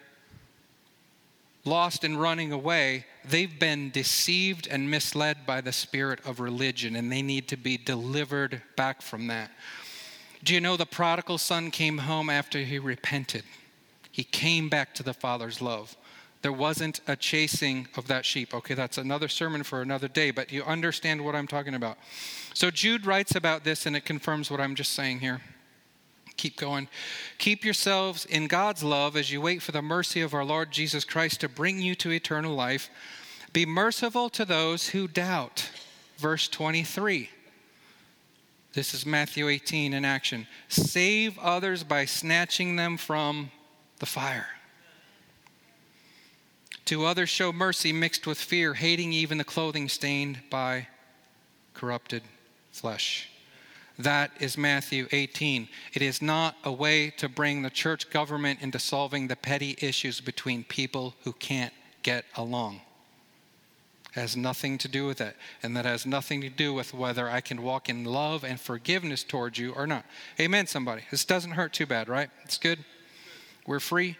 [1.64, 3.04] lost and running away.
[3.24, 7.76] They've been deceived and misled by the spirit of religion, and they need to be
[7.76, 9.50] delivered back from that.
[10.42, 13.44] Do you know the prodigal son came home after he repented?
[14.10, 15.96] He came back to the Father's love.
[16.42, 18.54] There wasn't a chasing of that sheep.
[18.54, 21.98] Okay, that's another sermon for another day, but you understand what I'm talking about.
[22.54, 25.40] So Jude writes about this and it confirms what I'm just saying here.
[26.36, 26.88] Keep going.
[27.38, 31.04] Keep yourselves in God's love as you wait for the mercy of our Lord Jesus
[31.04, 32.88] Christ to bring you to eternal life.
[33.52, 35.68] Be merciful to those who doubt.
[36.16, 37.30] Verse 23.
[38.74, 40.46] This is Matthew 18 in action.
[40.68, 43.50] Save others by snatching them from
[43.98, 44.46] the fire.
[46.88, 50.88] To others, show mercy mixed with fear, hating even the clothing stained by
[51.74, 52.22] corrupted
[52.70, 53.28] flesh.
[53.98, 55.68] That is Matthew 18.
[55.92, 60.22] It is not a way to bring the church government into solving the petty issues
[60.22, 62.80] between people who can't get along.
[64.16, 65.36] It has nothing to do with it.
[65.62, 69.24] And that has nothing to do with whether I can walk in love and forgiveness
[69.24, 70.06] towards you or not.
[70.40, 71.02] Amen, somebody.
[71.10, 72.30] This doesn't hurt too bad, right?
[72.44, 72.82] It's good.
[73.66, 74.16] We're free.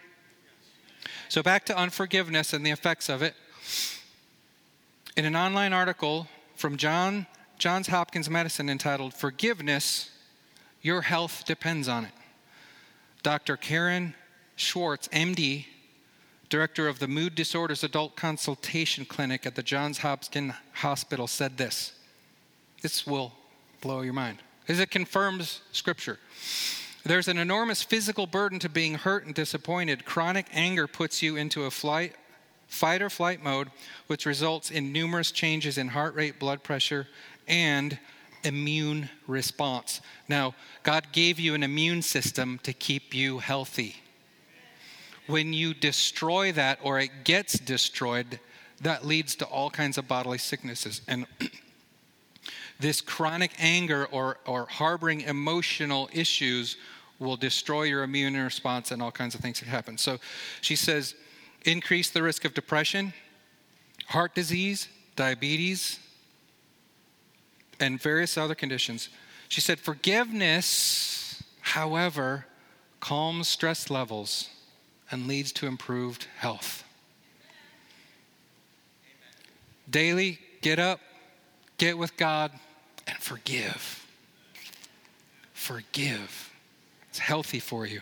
[1.29, 3.35] So, back to unforgiveness and the effects of it.
[5.15, 7.27] In an online article from John,
[7.59, 10.09] Johns Hopkins Medicine entitled Forgiveness,
[10.81, 12.11] Your Health Depends on It,
[13.21, 13.57] Dr.
[13.57, 14.15] Karen
[14.57, 15.67] Swartz, MD,
[16.49, 21.93] director of the Mood Disorders Adult Consultation Clinic at the Johns Hopkins Hospital, said this.
[22.81, 23.33] This will
[23.81, 26.17] blow your mind, as it confirms Scripture.
[27.09, 30.05] There's an enormous physical burden to being hurt and disappointed.
[30.05, 32.13] Chronic anger puts you into a flight,
[32.67, 33.71] fight or flight mode,
[34.05, 37.07] which results in numerous changes in heart rate, blood pressure,
[37.47, 37.97] and
[38.43, 40.01] immune response.
[40.27, 43.95] Now, God gave you an immune system to keep you healthy.
[45.25, 48.39] When you destroy that or it gets destroyed,
[48.81, 51.01] that leads to all kinds of bodily sicknesses.
[51.07, 51.25] And
[52.79, 56.77] this chronic anger or, or harboring emotional issues
[57.19, 59.97] will destroy your immune response and all kinds of things that happen.
[59.97, 60.17] So
[60.61, 61.15] she says,
[61.65, 63.13] increase the risk of depression,
[64.07, 65.99] heart disease, diabetes,
[67.79, 69.09] and various other conditions.
[69.49, 72.45] She said, forgiveness, however,
[72.99, 74.49] calms stress levels
[75.11, 76.83] and leads to improved health.
[79.89, 80.99] Daily, get up,
[81.77, 82.51] get with God,
[83.07, 84.05] and forgive.
[85.53, 86.48] Forgive.
[87.19, 87.99] It's healthy for you.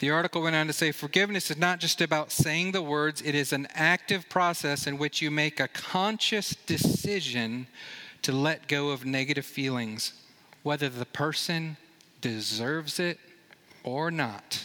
[0.00, 3.36] The article went on to say forgiveness is not just about saying the words, it
[3.36, 7.68] is an active process in which you make a conscious decision
[8.22, 10.12] to let go of negative feelings,
[10.64, 11.76] whether the person
[12.20, 13.20] deserves it
[13.84, 14.64] or not.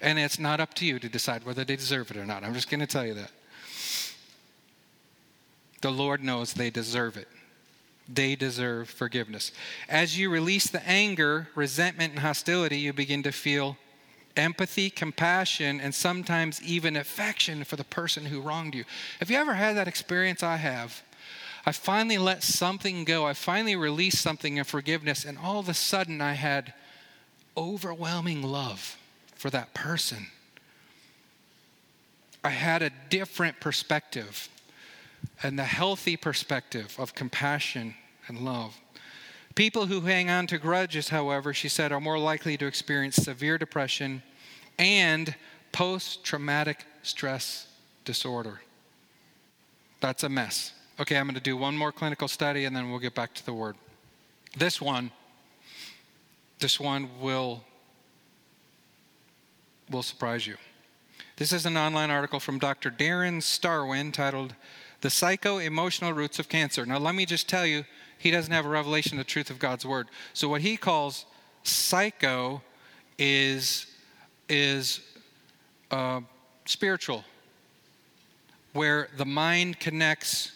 [0.00, 2.44] And it's not up to you to decide whether they deserve it or not.
[2.44, 3.30] I'm just going to tell you that.
[5.82, 7.28] The Lord knows they deserve it
[8.08, 9.52] they deserve forgiveness.
[9.88, 13.76] As you release the anger, resentment, and hostility, you begin to feel
[14.36, 18.84] empathy, compassion, and sometimes even affection for the person who wronged you.
[19.20, 20.42] Have you ever had that experience?
[20.42, 21.02] I have.
[21.66, 23.24] I finally let something go.
[23.24, 26.74] I finally released something in forgiveness, and all of a sudden I had
[27.56, 28.98] overwhelming love
[29.34, 30.26] for that person.
[32.42, 34.48] I had a different perspective.
[35.42, 37.94] And the healthy perspective of compassion
[38.28, 38.80] and love.
[39.54, 43.56] People who hang on to grudges, however, she said, are more likely to experience severe
[43.56, 44.22] depression
[44.78, 45.34] and
[45.70, 47.68] post traumatic stress
[48.04, 48.60] disorder.
[50.00, 50.72] That's a mess.
[51.00, 53.46] Okay, I'm going to do one more clinical study and then we'll get back to
[53.46, 53.76] the word.
[54.56, 55.10] This one,
[56.58, 57.64] this one will,
[59.90, 60.56] will surprise you.
[61.36, 62.90] This is an online article from Dr.
[62.92, 64.54] Darren Starwin titled
[65.04, 66.86] The Psycho Emotional Roots of Cancer.
[66.86, 67.84] Now, let me just tell you,
[68.16, 70.08] he doesn't have a revelation of the truth of God's word.
[70.32, 71.26] So, what he calls
[71.62, 72.62] psycho
[73.18, 73.84] is,
[74.48, 75.00] is
[75.90, 76.22] uh,
[76.64, 77.22] spiritual,
[78.72, 80.52] where the mind connects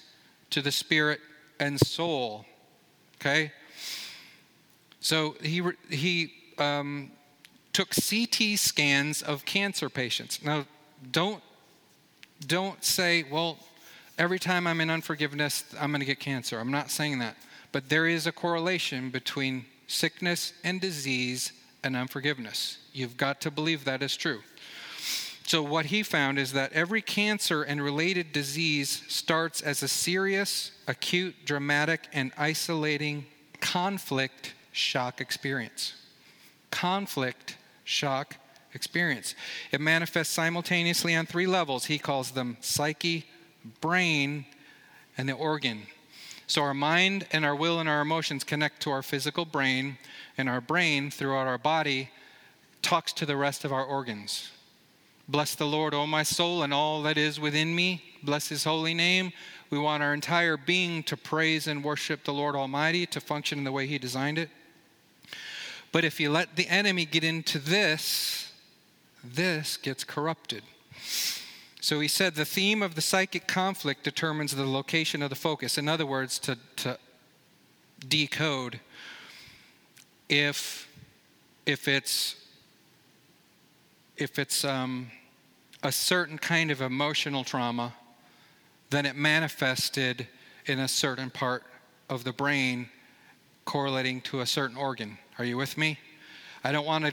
[0.49, 1.21] to the spirit
[1.61, 2.47] and soul.
[3.21, 3.53] Okay?
[5.01, 7.11] So he, he um,
[7.75, 10.43] took CT scans of cancer patients.
[10.43, 10.65] Now,
[11.13, 11.43] don't,
[12.47, 13.59] don't say, well,
[14.19, 16.59] every time I'm in unforgiveness, I'm going to get cancer.
[16.59, 17.37] I'm not saying that.
[17.73, 21.53] But there is a correlation between sickness and disease
[21.85, 22.79] and unforgiveness.
[22.93, 24.41] You've got to believe that is true.
[25.47, 30.73] So, what he found is that every cancer and related disease starts as a serious,
[30.87, 33.25] acute, dramatic, and isolating
[33.61, 35.95] conflict shock experience.
[36.71, 38.37] Conflict shock
[38.75, 39.35] experience.
[39.73, 41.87] It manifests simultaneously on three levels.
[41.87, 43.27] He calls them psyche,
[43.81, 44.47] brain,
[45.17, 45.83] and the organ.
[46.47, 49.99] So, our mind and our will and our emotions connect to our physical brain,
[50.37, 52.11] and our brain, throughout our body,
[52.81, 54.51] talks to the rest of our organs.
[55.29, 58.03] Bless the Lord, O my soul, and all that is within me.
[58.23, 59.33] Bless his holy name.
[59.69, 63.65] We want our entire being to praise and worship the Lord Almighty, to function in
[63.65, 64.49] the way he designed it.
[65.93, 68.53] But if you let the enemy get into this,
[69.23, 70.63] this gets corrupted.
[71.89, 75.79] So he said the theme of the psychic conflict determines the location of the focus.
[75.79, 76.99] In other words, to, to
[78.07, 78.81] decode,
[80.29, 80.87] if,
[81.65, 82.37] if it's
[84.19, 85.11] if it's um,
[85.83, 87.95] a certain kind of emotional trauma,
[88.91, 90.29] then it manifested
[90.67, 91.63] in a certain part
[92.11, 92.91] of the brain
[93.65, 95.17] correlating to a certain organ.
[95.39, 95.99] Are you with me?
[96.63, 97.13] I don't want to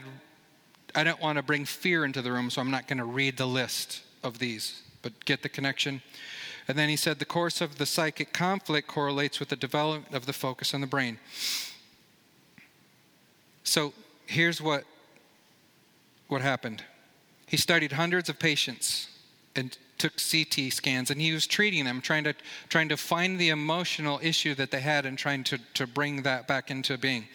[0.94, 3.38] I don't want to bring fear into the room, so I'm not going to read
[3.38, 6.02] the list of these, but get the connection.
[6.68, 10.26] And then he said the course of the psychic conflict correlates with the development of
[10.26, 11.18] the focus on the brain.
[13.64, 13.92] So
[14.26, 14.84] here's what
[16.28, 16.82] what happened.
[17.46, 19.08] He studied hundreds of patients
[19.54, 22.34] and took CT scans, and he was treating them, trying to,
[22.68, 26.46] trying to find the emotional issue that they had and trying to, to bring that
[26.46, 27.26] back into being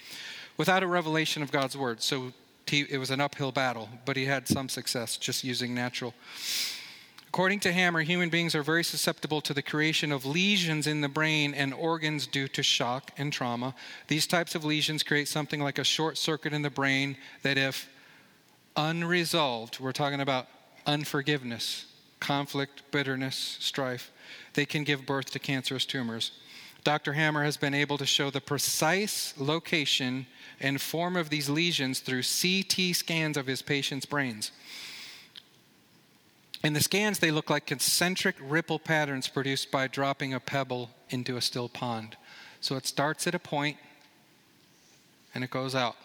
[0.58, 2.02] without a revelation of God's word.
[2.02, 2.34] So
[2.68, 6.14] he, it was an uphill battle, but he had some success just using natural.
[7.34, 11.08] According to Hamer, human beings are very susceptible to the creation of lesions in the
[11.08, 13.74] brain and organs due to shock and trauma.
[14.10, 17.88] These types of lesions create something like a short circuit in the brain that, if
[18.76, 20.48] unresolved, we're talking about
[20.86, 21.86] unforgiveness,
[22.20, 24.12] conflict, bitterness, strife,
[24.54, 26.34] they can give birth to cancerous tumors.
[26.84, 27.14] Dr.
[27.14, 30.26] Hamer has been able to show the precise location
[30.60, 34.52] and form of these lesions through CT scans of his patients' brains.
[36.64, 41.36] In the scans, they look like concentric ripple patterns produced by dropping a pebble into
[41.36, 42.18] a still pond.
[42.60, 43.78] So it starts at a point
[45.34, 45.96] and it goes out.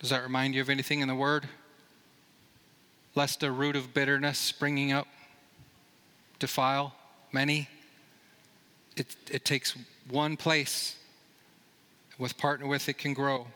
[0.00, 1.48] Does that remind you of anything in the Word?
[3.14, 5.06] Lest a root of bitterness springing up
[6.38, 6.94] defile
[7.32, 7.68] many.
[8.96, 9.76] It, it takes
[10.08, 10.96] one place.
[12.18, 13.46] With partner with, it can grow.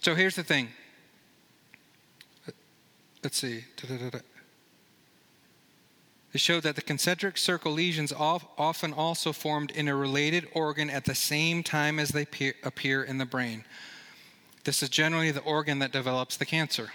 [0.00, 0.68] So here's the thing.
[3.22, 3.64] Let's see.
[6.32, 11.04] It showed that the concentric circle lesions often also formed in a related organ at
[11.04, 12.26] the same time as they
[12.62, 13.64] appear in the brain.
[14.64, 16.92] This is generally the organ that develops the cancer.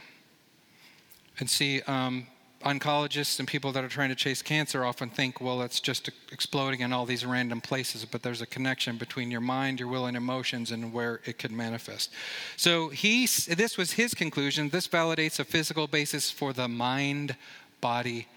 [1.39, 2.27] And see, um,
[2.63, 6.79] oncologists and people that are trying to chase cancer often think, well, it's just exploding
[6.79, 10.17] in all these random places, but there's a connection between your mind, your will, and
[10.17, 12.11] emotions and where it could manifest.
[12.57, 14.69] So he, this was his conclusion.
[14.69, 17.35] This validates a physical basis for the mind
[17.81, 18.27] body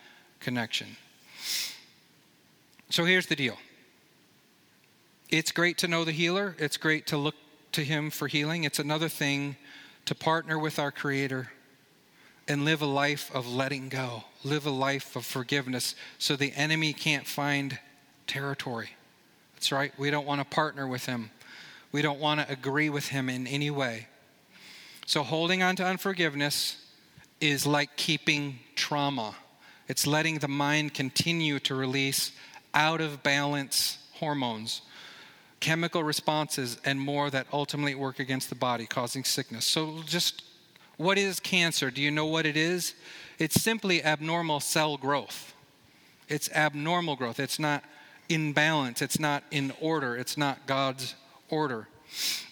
[0.40, 0.96] connection.
[2.90, 3.56] So here's the deal
[5.28, 7.34] it's great to know the healer, it's great to look
[7.76, 8.64] to Him for healing.
[8.64, 9.56] It's another thing
[10.06, 11.52] to partner with our Creator
[12.48, 16.92] and live a life of letting go, live a life of forgiveness so the enemy
[16.92, 17.78] can't find
[18.26, 18.90] territory.
[19.54, 19.92] That's right.
[19.98, 21.30] We don't want to partner with Him,
[21.92, 24.06] we don't want to agree with Him in any way.
[25.06, 26.84] So, holding on to unforgiveness
[27.40, 29.36] is like keeping trauma.
[29.88, 32.32] It's letting the mind continue to release
[32.74, 34.82] out of balance hormones,
[35.60, 39.64] chemical responses, and more that ultimately work against the body, causing sickness.
[39.64, 40.42] So, just
[40.96, 41.90] what is cancer?
[41.90, 42.94] Do you know what it is?
[43.38, 45.54] It's simply abnormal cell growth.
[46.28, 47.38] It's abnormal growth.
[47.38, 47.84] It's not
[48.28, 49.02] in balance.
[49.02, 50.16] It's not in order.
[50.16, 51.14] It's not God's
[51.48, 51.88] order.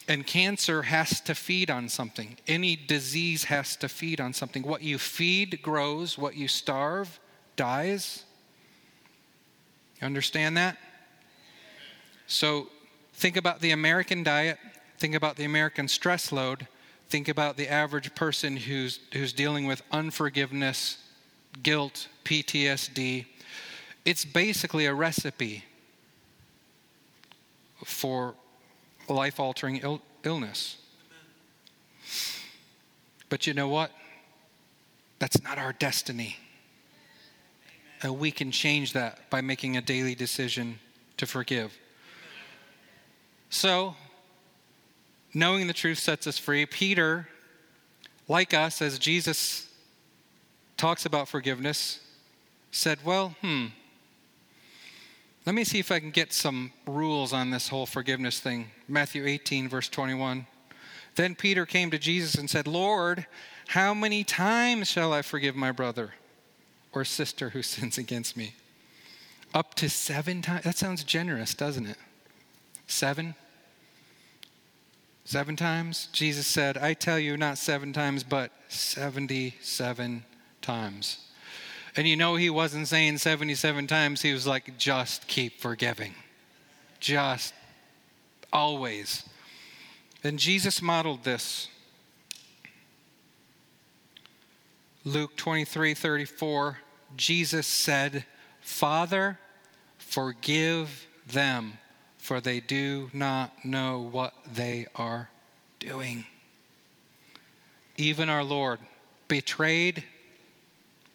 [0.07, 2.37] And cancer has to feed on something.
[2.47, 4.63] Any disease has to feed on something.
[4.63, 7.19] What you feed grows, what you starve
[7.57, 8.25] dies.
[10.01, 10.77] You understand that?
[12.27, 12.69] So
[13.15, 14.59] think about the American diet,
[14.99, 16.67] think about the American stress load,
[17.15, 20.99] think about the average person who's, who's dealing with unforgiveness,
[21.62, 23.25] guilt, PTSD.
[24.05, 25.62] It's basically a recipe
[27.85, 28.35] for
[29.09, 30.77] life altering Ill- illness.
[33.29, 33.93] But you know what?
[35.21, 36.37] That's not our destiny.
[38.03, 40.81] And we can change that by making a daily decision
[41.19, 41.79] to forgive.
[43.51, 43.95] So,
[45.35, 46.64] knowing the truth sets us free.
[46.64, 47.28] Peter,
[48.28, 49.68] like us, as Jesus
[50.76, 52.01] talks about forgiveness,
[52.70, 53.66] said, Well, hmm,
[55.47, 58.70] let me see if I can get some rules on this whole forgiveness thing.
[58.89, 60.47] Matthew 18, verse 21.
[61.16, 63.26] Then Peter came to Jesus and said, Lord,
[63.68, 66.14] how many times shall I forgive my brother
[66.93, 68.55] or sister who sins against me?
[69.53, 70.64] Up to seven times?
[70.64, 71.99] That sounds generous, doesn't it?
[72.87, 73.35] Seven?
[75.25, 76.09] Seven times?
[76.12, 80.25] Jesus said, I tell you, not seven times, but 77
[80.61, 81.18] times.
[81.97, 86.14] And you know, he wasn't saying 77 times, he was like, just keep forgiving.
[87.01, 87.55] Just
[88.53, 89.25] always.
[90.22, 91.68] And Jesus modeled this.
[95.05, 96.79] Luke 23 34,
[97.16, 98.25] Jesus said,
[98.61, 99.39] Father,
[99.99, 101.79] forgive them
[102.25, 105.29] for they do not know what they are
[105.79, 106.25] doing.
[107.99, 108.79] Even our Lord,
[109.29, 110.03] betrayed,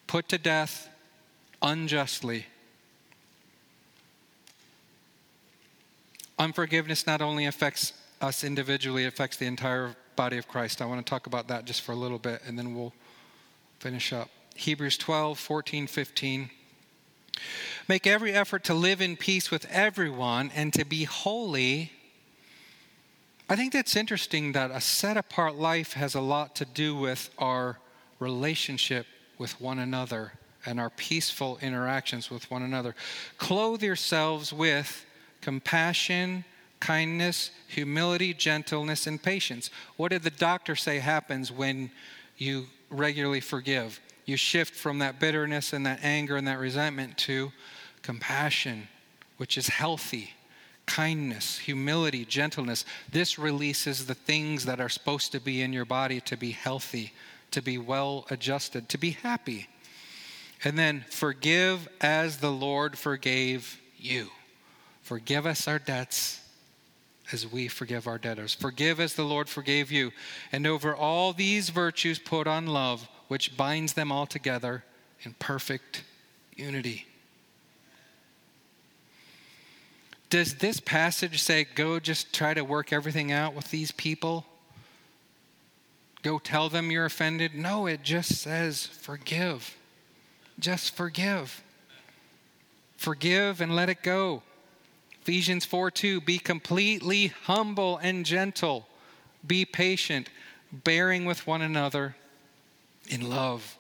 [0.06, 0.88] put to death
[1.64, 2.46] unjustly.
[6.38, 10.80] Unforgiveness not only affects us individually, it affects the entire body of Christ.
[10.80, 12.94] I want to talk about that just for a little bit and then we'll
[13.80, 14.30] finish up.
[14.54, 16.52] Hebrews 12, 14, 15.
[17.88, 21.92] Make every effort to live in peace with everyone and to be holy.
[23.50, 27.30] I think that's interesting that a set apart life has a lot to do with
[27.38, 27.80] our
[28.20, 29.08] relationship
[29.38, 30.34] with one another
[30.66, 32.96] and our peaceful interactions with one another.
[33.38, 35.06] Clothe yourselves with
[35.42, 36.44] compassion,
[36.80, 39.70] kindness, humility, gentleness, and patience.
[39.98, 41.92] What did the doctor say happens when
[42.38, 44.00] you regularly forgive?
[44.30, 47.52] You shift from that bitterness and that anger and that resentment to
[48.04, 48.88] compassion,
[49.38, 50.36] which is healthy,
[50.86, 52.86] kindness, humility, gentleness.
[53.12, 57.12] This releases the things that are supposed to be in your body to be healthy,
[57.50, 59.68] to be well adjusted, to be happy.
[60.64, 64.30] And then forgive as the Lord forgave you.
[65.02, 66.40] Forgive us our debts
[67.32, 68.54] as we forgive our debtors.
[68.54, 70.12] Forgive as the Lord forgave you.
[70.52, 74.84] And over all these virtues, put on love, which binds them all together
[75.22, 76.04] in perfect
[76.56, 77.06] unity.
[80.30, 84.46] Does this passage say, go just try to work everything out with these people?
[86.24, 87.56] Go tell them you're offended?
[87.56, 89.78] No, it just says, forgive.
[90.60, 91.64] Just forgive.
[92.98, 94.42] Forgive and let it go.
[95.22, 98.88] Ephesians 4 2, be completely humble and gentle.
[99.46, 100.30] Be patient,
[100.72, 102.16] bearing with one another
[103.10, 103.78] in love.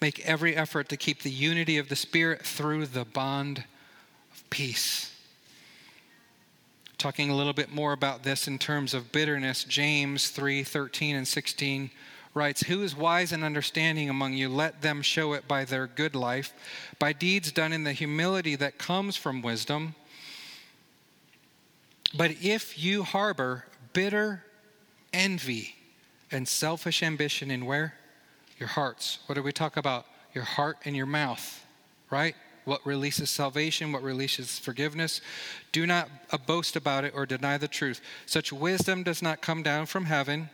[0.00, 3.64] Make every effort to keep the unity of the Spirit through the bond
[4.32, 5.12] of peace
[6.98, 11.26] talking a little bit more about this in terms of bitterness, James 3 13 and
[11.26, 11.90] 16
[12.34, 14.48] writes, Who is wise and understanding among you?
[14.48, 16.52] Let them show it by their good life,
[16.98, 19.94] by deeds done in the humility that comes from wisdom.
[22.16, 24.44] But if you harbor bitter
[25.12, 25.76] envy
[26.32, 27.94] and selfish ambition in where?
[28.58, 29.18] Your hearts.
[29.26, 30.06] What do we talk about?
[30.34, 31.64] Your heart and your mouth,
[32.10, 32.34] right?
[32.68, 35.20] what releases salvation, what releases forgiveness.
[35.72, 38.00] Do not uh, boast about it or deny the truth.
[38.26, 40.50] Such wisdom does not come down from heaven,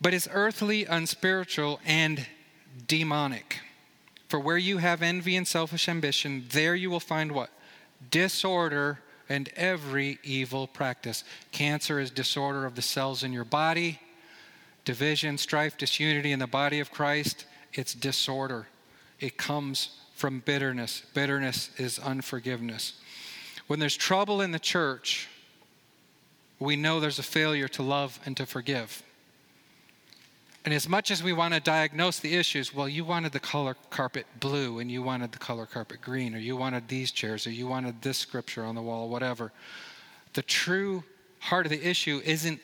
[0.00, 2.26] but is earthly, unspiritual, and
[2.86, 3.60] demonic.
[4.28, 7.50] For where you have envy and selfish ambition, there you will find what?
[8.10, 11.22] Disorder and every evil practice.
[11.52, 14.00] Cancer is disorder of the cells in your body,
[14.88, 17.44] division, strife, disunity in the body of Christ.
[17.74, 18.68] It's disorder.
[19.20, 21.02] It comes from bitterness.
[21.12, 22.94] Bitterness is unforgiveness.
[23.66, 25.28] When there's trouble in the church,
[26.58, 29.02] we know there's a failure to love and to forgive.
[30.64, 33.76] And as much as we want to diagnose the issues, well, you wanted the color
[33.90, 37.50] carpet blue and you wanted the color carpet green, or you wanted these chairs, or
[37.50, 39.52] you wanted this scripture on the wall, whatever.
[40.32, 41.04] The true
[41.40, 42.60] heart of the issue isn't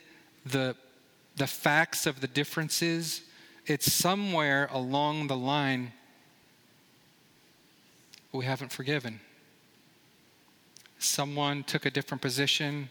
[0.46, 0.74] the,
[1.36, 3.22] the facts of the differences,
[3.66, 5.92] it's somewhere along the line
[8.32, 9.20] we haven't forgiven.
[10.98, 12.90] Someone took a different position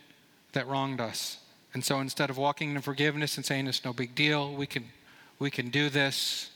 [0.54, 1.40] that wronged us.
[1.74, 4.86] And so instead of walking in forgiveness and saying it's no big deal, we can,
[5.40, 6.52] we can do this,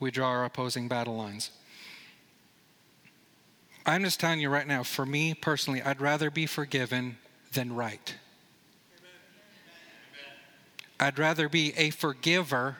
[0.00, 1.50] we draw our opposing battle lines.
[3.86, 7.18] I'm just telling you right now, for me personally, I'd rather be forgiven
[7.52, 8.14] than right.
[11.04, 12.78] I'd rather be a forgiver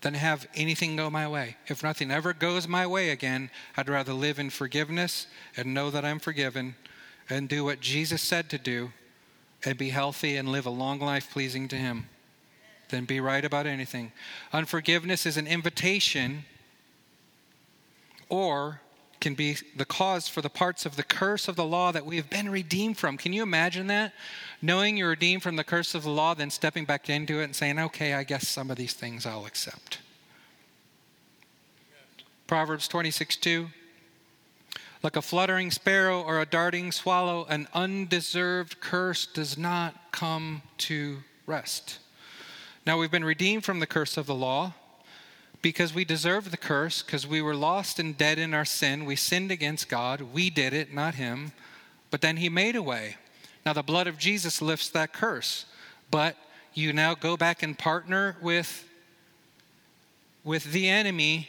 [0.00, 1.56] than have anything go my way.
[1.66, 6.02] If nothing ever goes my way again, I'd rather live in forgiveness and know that
[6.02, 6.76] I'm forgiven
[7.28, 8.92] and do what Jesus said to do
[9.66, 12.08] and be healthy and live a long life pleasing to Him
[12.88, 14.12] than be right about anything.
[14.50, 16.46] Unforgiveness is an invitation
[18.30, 18.80] or
[19.20, 22.16] can be the cause for the parts of the curse of the law that we
[22.16, 23.16] have been redeemed from.
[23.16, 24.12] Can you imagine that?
[24.62, 27.56] Knowing you're redeemed from the curse of the law, then stepping back into it and
[27.56, 29.98] saying, okay, I guess some of these things I'll accept.
[32.46, 33.68] Proverbs 26 2
[35.02, 41.18] like a fluttering sparrow or a darting swallow, an undeserved curse does not come to
[41.46, 41.98] rest.
[42.84, 44.74] Now, we've been redeemed from the curse of the law
[45.60, 49.04] because we deserved the curse, because we were lost and dead in our sin.
[49.04, 50.20] We sinned against God.
[50.32, 51.52] We did it, not Him.
[52.10, 53.16] But then He made a way.
[53.66, 55.66] Now, the blood of Jesus lifts that curse.
[56.10, 56.36] But
[56.74, 58.88] you now go back and partner with,
[60.44, 61.48] with the enemy,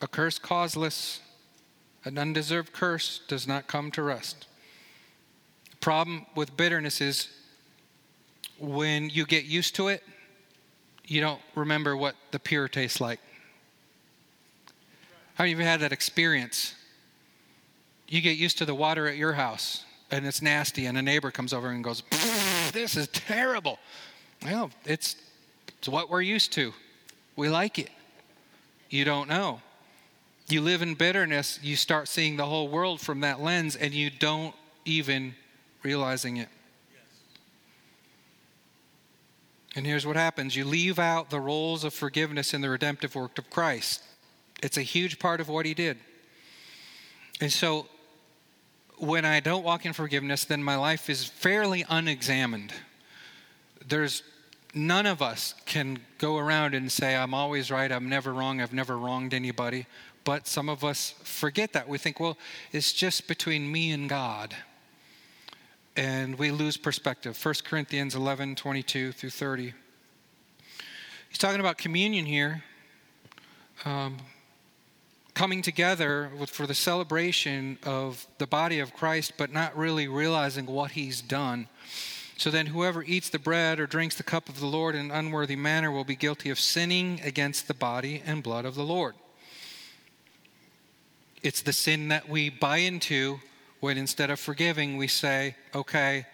[0.00, 1.20] a curse causeless
[2.04, 4.46] an undeserved curse does not come to rest.
[5.70, 7.28] The problem with bitterness is
[8.58, 10.02] when you get used to it,
[11.06, 13.20] you don't remember what the pure tastes like.
[15.34, 16.74] How many of you had that experience?
[18.08, 21.30] You get used to the water at your house and it's nasty, and a neighbor
[21.30, 22.02] comes over and goes,
[22.72, 23.78] This is terrible.
[24.44, 25.16] Well, it's,
[25.78, 26.72] it's what we're used to.
[27.34, 27.90] We like it.
[28.90, 29.60] You don't know
[30.48, 34.10] you live in bitterness, you start seeing the whole world from that lens and you
[34.10, 35.34] don't even
[35.82, 36.48] realizing it.
[39.76, 43.38] And here's what happens you leave out the roles of forgiveness in the redemptive work
[43.38, 44.02] of Christ.
[44.62, 45.98] It's a huge part of what he did.
[47.40, 47.86] And so
[48.98, 52.72] when I don't walk in forgiveness, then my life is fairly unexamined.
[53.86, 54.22] There's
[54.72, 58.72] none of us can go around and say, I'm always right, I'm never wrong, I've
[58.72, 59.86] never wronged anybody.
[60.24, 61.88] But some of us forget that.
[61.88, 62.38] We think, well,
[62.72, 64.54] it's just between me and God.
[65.96, 67.38] And we lose perspective.
[67.42, 69.72] 1 Corinthians 11 22 through 30.
[71.28, 72.64] He's talking about communion here.
[73.84, 74.16] Um,
[75.34, 80.66] coming together with, for the celebration of the body of Christ, but not really realizing
[80.66, 81.68] what he's done.
[82.36, 85.10] So then, whoever eats the bread or drinks the cup of the Lord in an
[85.12, 89.14] unworthy manner will be guilty of sinning against the body and blood of the Lord.
[91.42, 93.38] It's the sin that we buy into
[93.84, 96.24] when instead of forgiving, we say, okay,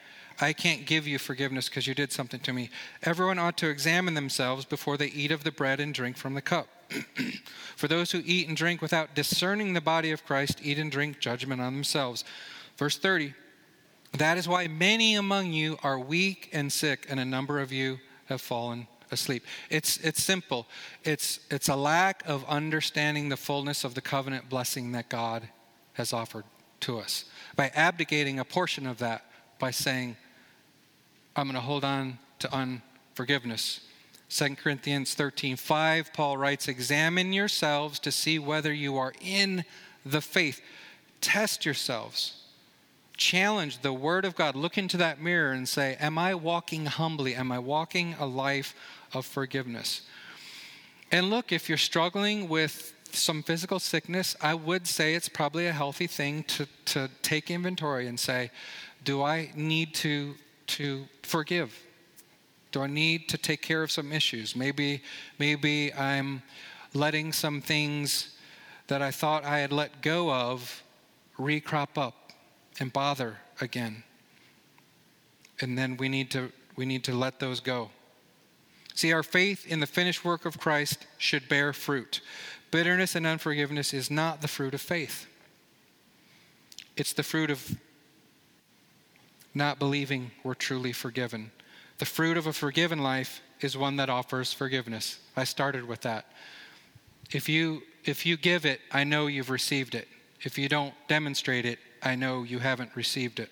[0.41, 2.71] I can't give you forgiveness because you did something to me.
[3.03, 6.43] Everyone ought to examine themselves before they eat of the bread and drink from the
[6.43, 6.69] cup.
[7.77, 11.19] For those who eat and drink without discerning the body of Christ eat and drink
[11.19, 12.25] judgment on themselves.
[12.77, 13.35] Verse 30
[14.19, 17.99] That is why many among you are weak and sick, and a number of you
[18.27, 19.45] have fallen asleep.
[19.71, 20.69] It's, it's simple.
[21.03, 25.49] It's, it's a lack of understanding the fullness of the covenant blessing that God
[25.95, 26.45] has offered
[26.81, 27.25] to us.
[27.57, 29.25] By abdicating a portion of that,
[29.59, 30.17] by saying,
[31.37, 33.81] I'm going to hold on to unforgiveness.
[34.31, 39.65] 2 Corinthians 13 5, Paul writes, Examine yourselves to see whether you are in
[40.05, 40.61] the faith.
[41.21, 42.37] Test yourselves.
[43.17, 44.57] Challenge the Word of God.
[44.57, 47.35] Look into that mirror and say, Am I walking humbly?
[47.35, 48.75] Am I walking a life
[49.13, 50.03] of forgiveness.
[51.11, 55.73] And look, if you're struggling with some physical sickness, I would say it's probably a
[55.73, 58.51] healthy thing to, to take inventory and say,
[59.05, 60.35] do I need to,
[60.69, 61.79] to forgive?
[62.73, 64.55] Do I need to take care of some issues?
[64.55, 65.03] Maybe,
[65.39, 66.43] maybe I'm
[66.95, 68.37] letting some things
[68.89, 70.83] that I thought I had let go of
[71.39, 72.33] recrop up
[72.79, 74.05] and bother again.
[75.61, 77.91] And then we need to we need to let those go.
[78.95, 82.21] See, our faith in the finished work of Christ should bear fruit.
[82.71, 85.27] Bitterness and unforgiveness is not the fruit of faith,
[86.97, 87.77] it's the fruit of
[89.55, 91.51] not believing we're truly forgiven.
[91.99, 95.19] The fruit of a forgiven life is one that offers forgiveness.
[95.37, 96.27] I started with that.
[97.33, 100.09] If you if you give it, I know you've received it.
[100.43, 103.51] If you don't demonstrate it, I know you haven't received it.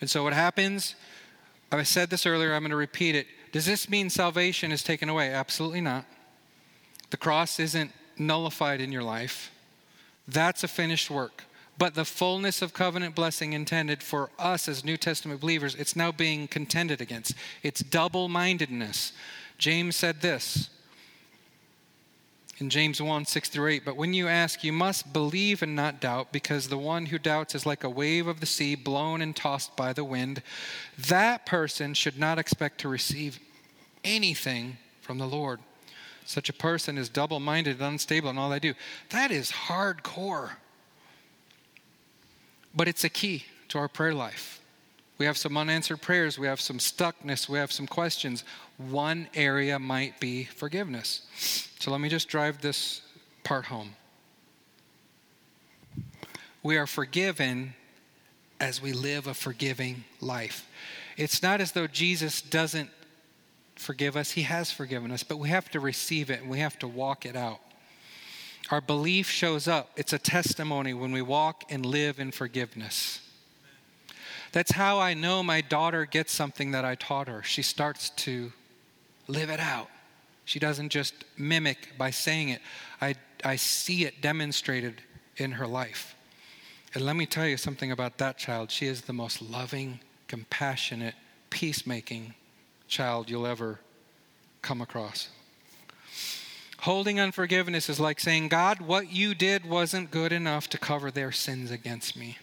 [0.00, 0.94] And so what happens,
[1.70, 3.26] I said this earlier, I'm going to repeat it.
[3.52, 5.32] Does this mean salvation is taken away?
[5.32, 6.06] Absolutely not.
[7.14, 9.52] The cross isn't nullified in your life.
[10.26, 11.44] That's a finished work.
[11.78, 16.10] But the fullness of covenant blessing intended for us as New Testament believers, it's now
[16.10, 17.34] being contended against.
[17.62, 19.12] It's double mindedness.
[19.58, 20.70] James said this
[22.58, 23.84] in James 1 6 through 8.
[23.84, 27.54] But when you ask, you must believe and not doubt, because the one who doubts
[27.54, 30.42] is like a wave of the sea blown and tossed by the wind.
[30.98, 33.38] That person should not expect to receive
[34.02, 35.60] anything from the Lord.
[36.24, 38.74] Such a person is double minded and unstable in all they do.
[39.10, 40.50] That is hardcore.
[42.74, 44.60] But it's a key to our prayer life.
[45.16, 48.42] We have some unanswered prayers, we have some stuckness, we have some questions.
[48.78, 51.22] One area might be forgiveness.
[51.78, 53.02] So let me just drive this
[53.44, 53.94] part home.
[56.64, 57.74] We are forgiven
[58.58, 60.66] as we live a forgiving life.
[61.16, 62.90] It's not as though Jesus doesn't
[63.76, 66.78] forgive us, He has forgiven us, but we have to receive it and we have
[66.80, 67.60] to walk it out.
[68.70, 69.90] Our belief shows up.
[69.96, 73.20] It's a testimony when we walk and live in forgiveness.
[74.52, 77.42] That's how I know my daughter gets something that I taught her.
[77.42, 78.52] She starts to
[79.26, 79.88] live it out.
[80.44, 82.60] She doesn't just mimic by saying it,
[83.00, 85.02] I, I see it demonstrated
[85.36, 86.14] in her life.
[86.94, 88.70] And let me tell you something about that child.
[88.70, 91.14] She is the most loving, compassionate,
[91.50, 92.34] peacemaking
[92.88, 93.80] child you'll ever
[94.62, 95.28] come across.
[96.80, 101.32] Holding unforgiveness is like saying, God, what you did wasn't good enough to cover their
[101.32, 102.38] sins against me.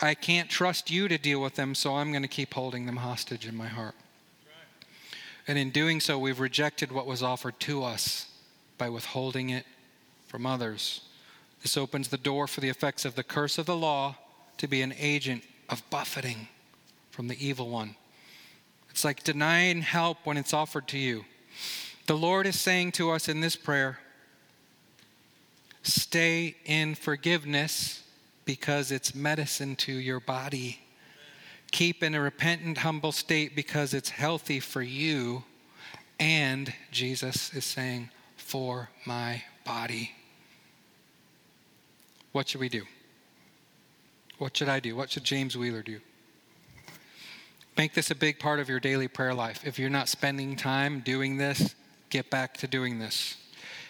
[0.00, 2.98] I can't trust you to deal with them, so I'm going to keep holding them
[2.98, 3.96] hostage in my heart.
[5.48, 8.26] And in doing so, we've rejected what was offered to us
[8.76, 9.66] by withholding it
[10.28, 11.00] from others.
[11.62, 14.16] This opens the door for the effects of the curse of the law
[14.58, 16.48] to be an agent of buffeting
[17.10, 17.96] from the evil one.
[18.98, 21.24] It's like denying help when it's offered to you.
[22.06, 24.00] The Lord is saying to us in this prayer
[25.84, 28.02] stay in forgiveness
[28.44, 30.80] because it's medicine to your body.
[31.70, 35.44] Keep in a repentant, humble state because it's healthy for you.
[36.18, 40.10] And Jesus is saying, for my body.
[42.32, 42.82] What should we do?
[44.38, 44.96] What should I do?
[44.96, 46.00] What should James Wheeler do?
[47.78, 49.62] Make this a big part of your daily prayer life.
[49.64, 51.76] If you're not spending time doing this,
[52.10, 53.36] get back to doing this.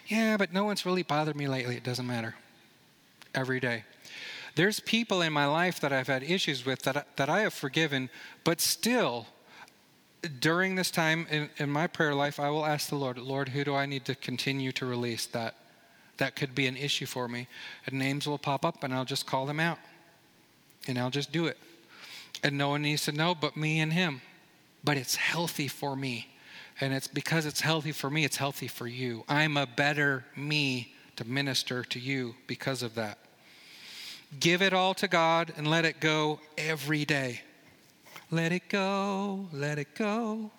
[0.07, 1.76] Yeah, but no one's really bothered me lately.
[1.76, 2.34] It doesn't matter.
[3.34, 3.84] Every day.
[4.57, 8.11] There's people in my life that I've had issues with that that I have forgiven,
[8.45, 9.26] but still,
[10.39, 13.64] during this time in, in my prayer life, I will ask the Lord, Lord, who
[13.64, 15.55] do I need to continue to release that
[16.18, 17.49] that could be an issue for me?
[17.86, 19.78] And names will pop up, and I'll just call them out,
[20.86, 21.57] and I'll just do it.
[22.43, 24.20] And no one needs to know but me and Him.
[24.84, 26.28] But it's healthy for me.
[26.80, 29.24] And it's because it's healthy for me, it's healthy for you.
[29.28, 33.18] I'm a better me to minister to you because of that.
[34.39, 37.41] Give it all to God and let it go every day.
[38.30, 40.51] Let it go, let it go.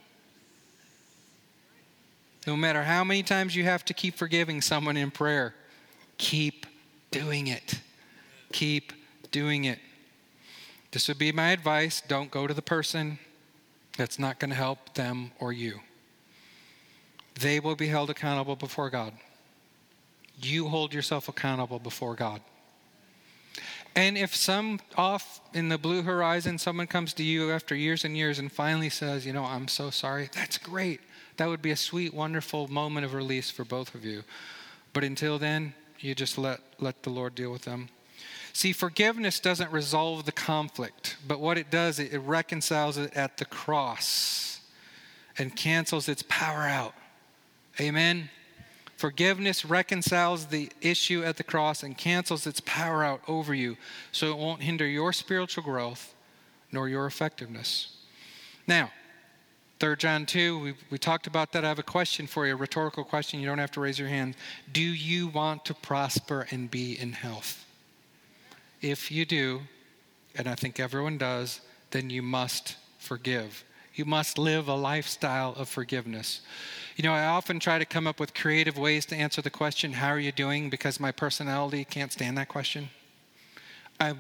[2.48, 5.54] No matter how many times you have to keep forgiving someone in prayer,
[6.18, 6.66] keep
[7.12, 7.80] doing it.
[8.52, 8.92] Keep
[9.32, 9.80] doing it.
[10.92, 12.02] This would be my advice.
[12.02, 13.20] Don't go to the person
[13.98, 15.82] that's not going to help them or you.
[17.40, 19.14] They will be held accountable before God.
[20.42, 22.42] You hold yourself accountable before God.
[23.96, 28.16] And if some off in the blue horizon, someone comes to you after years and
[28.16, 31.02] years and finally says, You know, I'm so sorry, that's great.
[31.38, 34.24] That would be a sweet, wonderful moment of release for both of you.
[34.94, 37.90] But until then, you just let, let the Lord deal with them.
[38.54, 43.46] See, forgiveness doesn't resolve the conflict, but what it does, it reconciles it at the
[43.46, 44.62] cross
[45.38, 46.94] and cancels its power out.
[47.80, 48.30] Amen.
[48.98, 53.78] Forgiveness reconciles the issue at the cross and cancels its power out over you
[54.12, 56.14] so it won't hinder your spiritual growth
[56.72, 57.96] nor your effectiveness.
[58.68, 58.92] Now,
[59.80, 61.64] 3 John 2, we, we talked about that.
[61.64, 63.40] I have a question for you, a rhetorical question.
[63.40, 64.36] You don't have to raise your hand.
[64.74, 67.66] Do you want to prosper and be in health?
[68.82, 69.62] If you do,
[70.36, 71.62] and I think everyone does,
[71.92, 73.64] then you must forgive.
[73.94, 76.42] You must live a lifestyle of forgiveness.
[76.96, 79.94] You know, I often try to come up with creative ways to answer the question,
[79.94, 80.70] How are you doing?
[80.70, 82.90] because my personality can't stand that question.
[84.00, 84.14] I,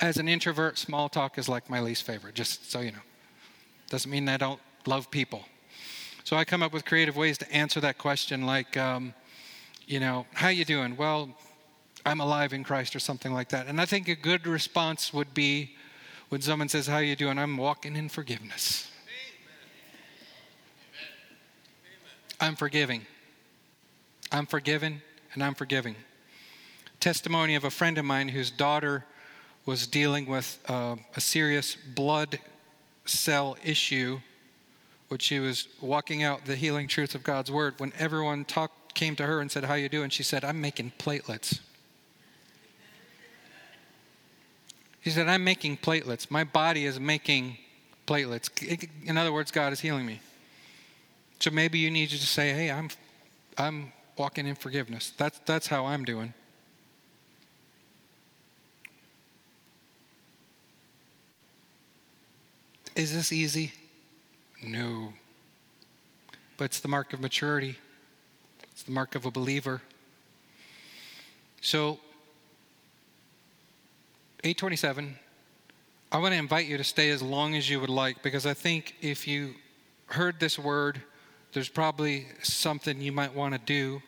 [0.00, 3.04] as an introvert, small talk is like my least favorite, just so you know.
[3.90, 5.44] Doesn't mean I don't love people.
[6.24, 9.12] So I come up with creative ways to answer that question, like, um,
[9.86, 10.96] you know, how you doing?
[10.96, 11.28] Well,
[12.06, 13.66] I'm alive in Christ or something like that.
[13.66, 15.74] And I think a good response would be
[16.28, 17.38] when someone says, How you doing?
[17.38, 18.90] I'm walking in forgiveness.
[22.40, 23.06] I'm forgiving.
[24.30, 25.00] I'm forgiven
[25.32, 25.96] and I'm forgiving.
[27.00, 29.04] Testimony of a friend of mine whose daughter
[29.66, 32.38] was dealing with uh, a serious blood
[33.06, 34.20] cell issue,
[35.08, 37.74] which she was walking out the healing truth of God's word.
[37.78, 38.46] When everyone
[38.94, 41.60] came to her and said, "How you doing?" She said, "I'm making platelets."
[45.04, 46.30] He said, I'm making platelets.
[46.30, 47.58] My body is making
[48.06, 48.48] platelets.
[49.04, 50.20] In other words, God is healing me.
[51.40, 52.88] So maybe you need to say, hey, I'm,
[53.58, 55.12] I'm walking in forgiveness.
[55.18, 56.32] That's, that's how I'm doing.
[62.96, 63.72] Is this easy?
[64.62, 65.12] No.
[66.56, 67.76] But it's the mark of maturity,
[68.72, 69.82] it's the mark of a believer.
[71.60, 71.98] So
[74.44, 75.16] 827,
[76.12, 78.52] I want to invite you to stay as long as you would like because I
[78.52, 79.54] think if you
[80.04, 81.00] heard this word,
[81.54, 84.02] there's probably something you might want to do.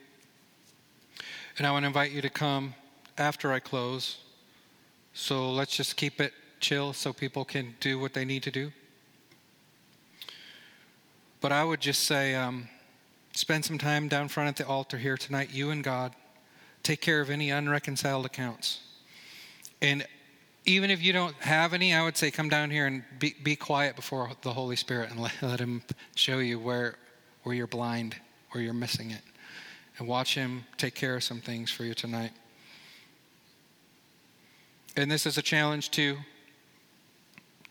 [1.56, 2.74] And I want to invite you to come
[3.16, 4.18] after I close.
[5.14, 8.72] So let's just keep it chill so people can do what they need to do.
[11.40, 12.68] But I would just say, um,
[13.32, 16.14] spend some time down front at the altar here tonight, you and God.
[16.82, 18.80] Take care of any unreconciled accounts.
[19.80, 20.06] And
[20.66, 23.54] even if you don't have any, I would say come down here and be, be
[23.54, 25.82] quiet before the Holy Spirit and let, let Him
[26.16, 26.96] show you where,
[27.44, 28.16] where you're blind,
[28.50, 29.22] where you're missing it.
[29.98, 32.32] And watch Him take care of some things for you tonight.
[34.96, 36.18] And this is a challenge too.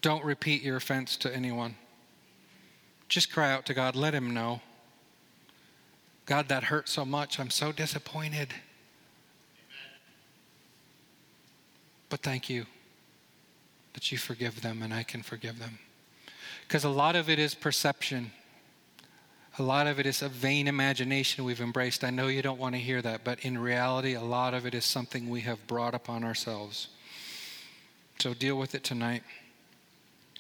[0.01, 1.75] Don't repeat your offense to anyone.
[3.09, 4.61] Just cry out to God, let Him know.
[6.25, 7.39] God, that hurt so much.
[7.39, 8.53] I'm so disappointed.
[12.09, 12.65] But thank you
[13.95, 15.79] that you forgive them and I can forgive them.
[16.67, 18.31] Because a lot of it is perception.
[19.57, 22.03] A lot of it is a vain imagination we've embraced.
[22.03, 24.75] I know you don't want to hear that, but in reality, a lot of it
[24.75, 26.89] is something we have brought upon ourselves.
[28.19, 29.23] So deal with it tonight.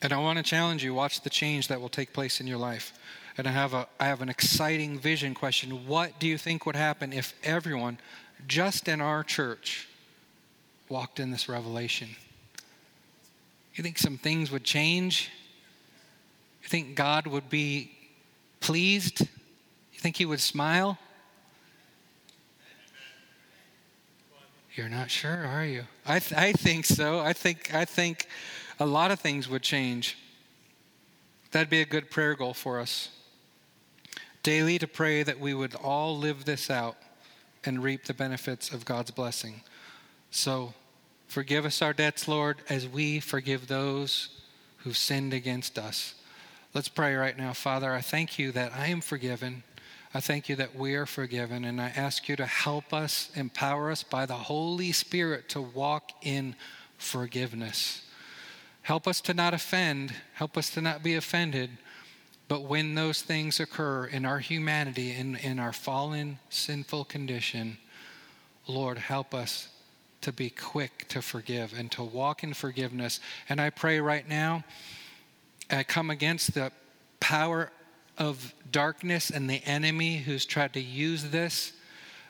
[0.01, 2.57] And I want to challenge you watch the change that will take place in your
[2.57, 2.93] life.
[3.37, 5.87] And I have, a, I have an exciting vision question.
[5.87, 7.99] What do you think would happen if everyone,
[8.47, 9.87] just in our church,
[10.89, 12.09] walked in this revelation?
[13.75, 15.29] You think some things would change?
[16.63, 17.91] You think God would be
[18.61, 19.21] pleased?
[19.21, 20.97] You think He would smile?
[24.75, 25.83] You're not sure, are you?
[26.05, 27.19] I, th- I think so.
[27.19, 28.27] I think, I think
[28.79, 30.17] a lot of things would change.
[31.51, 33.09] That'd be a good prayer goal for us.
[34.43, 36.97] Daily to pray that we would all live this out
[37.63, 39.61] and reap the benefits of God's blessing.
[40.29, 40.73] So,
[41.27, 44.29] Forgive us our debts, Lord, as we forgive those
[44.77, 46.15] who've sinned against us.
[46.73, 47.53] Let's pray right now.
[47.53, 49.63] Father, I thank you that I am forgiven.
[50.13, 53.91] I thank you that we are forgiven, and I ask you to help us, empower
[53.91, 56.55] us by the Holy Spirit to walk in
[56.97, 58.01] forgiveness.
[58.81, 61.71] Help us to not offend, help us to not be offended,
[62.47, 67.77] but when those things occur in our humanity, in, in our fallen, sinful condition,
[68.67, 69.69] Lord, help us
[70.25, 73.19] to be quick to forgive and to walk in forgiveness.
[73.47, 74.63] And I pray right now,
[75.69, 76.71] I come against the
[77.19, 77.71] power
[78.17, 81.73] of darkness and the enemy who's tried to use this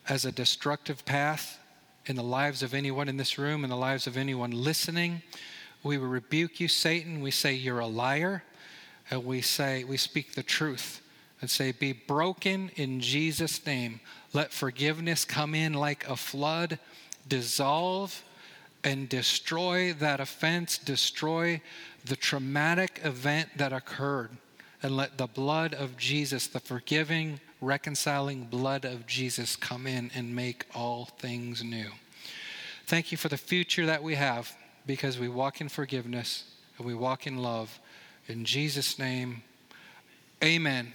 [0.09, 1.57] as a destructive path
[2.05, 5.21] in the lives of anyone in this room, in the lives of anyone listening.
[5.81, 7.21] We rebuke you, Satan.
[7.21, 8.43] We say you're a liar.
[9.09, 11.01] And we say, we speak the truth
[11.39, 14.01] and say, Be broken in Jesus' name.
[14.33, 16.77] Let forgiveness come in like a flood
[17.27, 18.23] dissolve
[18.83, 21.61] and destroy that offense, destroy
[22.05, 24.29] the traumatic event that occurred,
[24.83, 30.35] and let the blood of Jesus, the forgiving, reconciling blood of Jesus, come in and
[30.35, 31.89] make all things new.
[32.85, 34.55] Thank you for the future that we have
[34.85, 36.43] because we walk in forgiveness
[36.77, 37.79] and we walk in love.
[38.27, 39.41] In Jesus' name,
[40.43, 40.93] amen.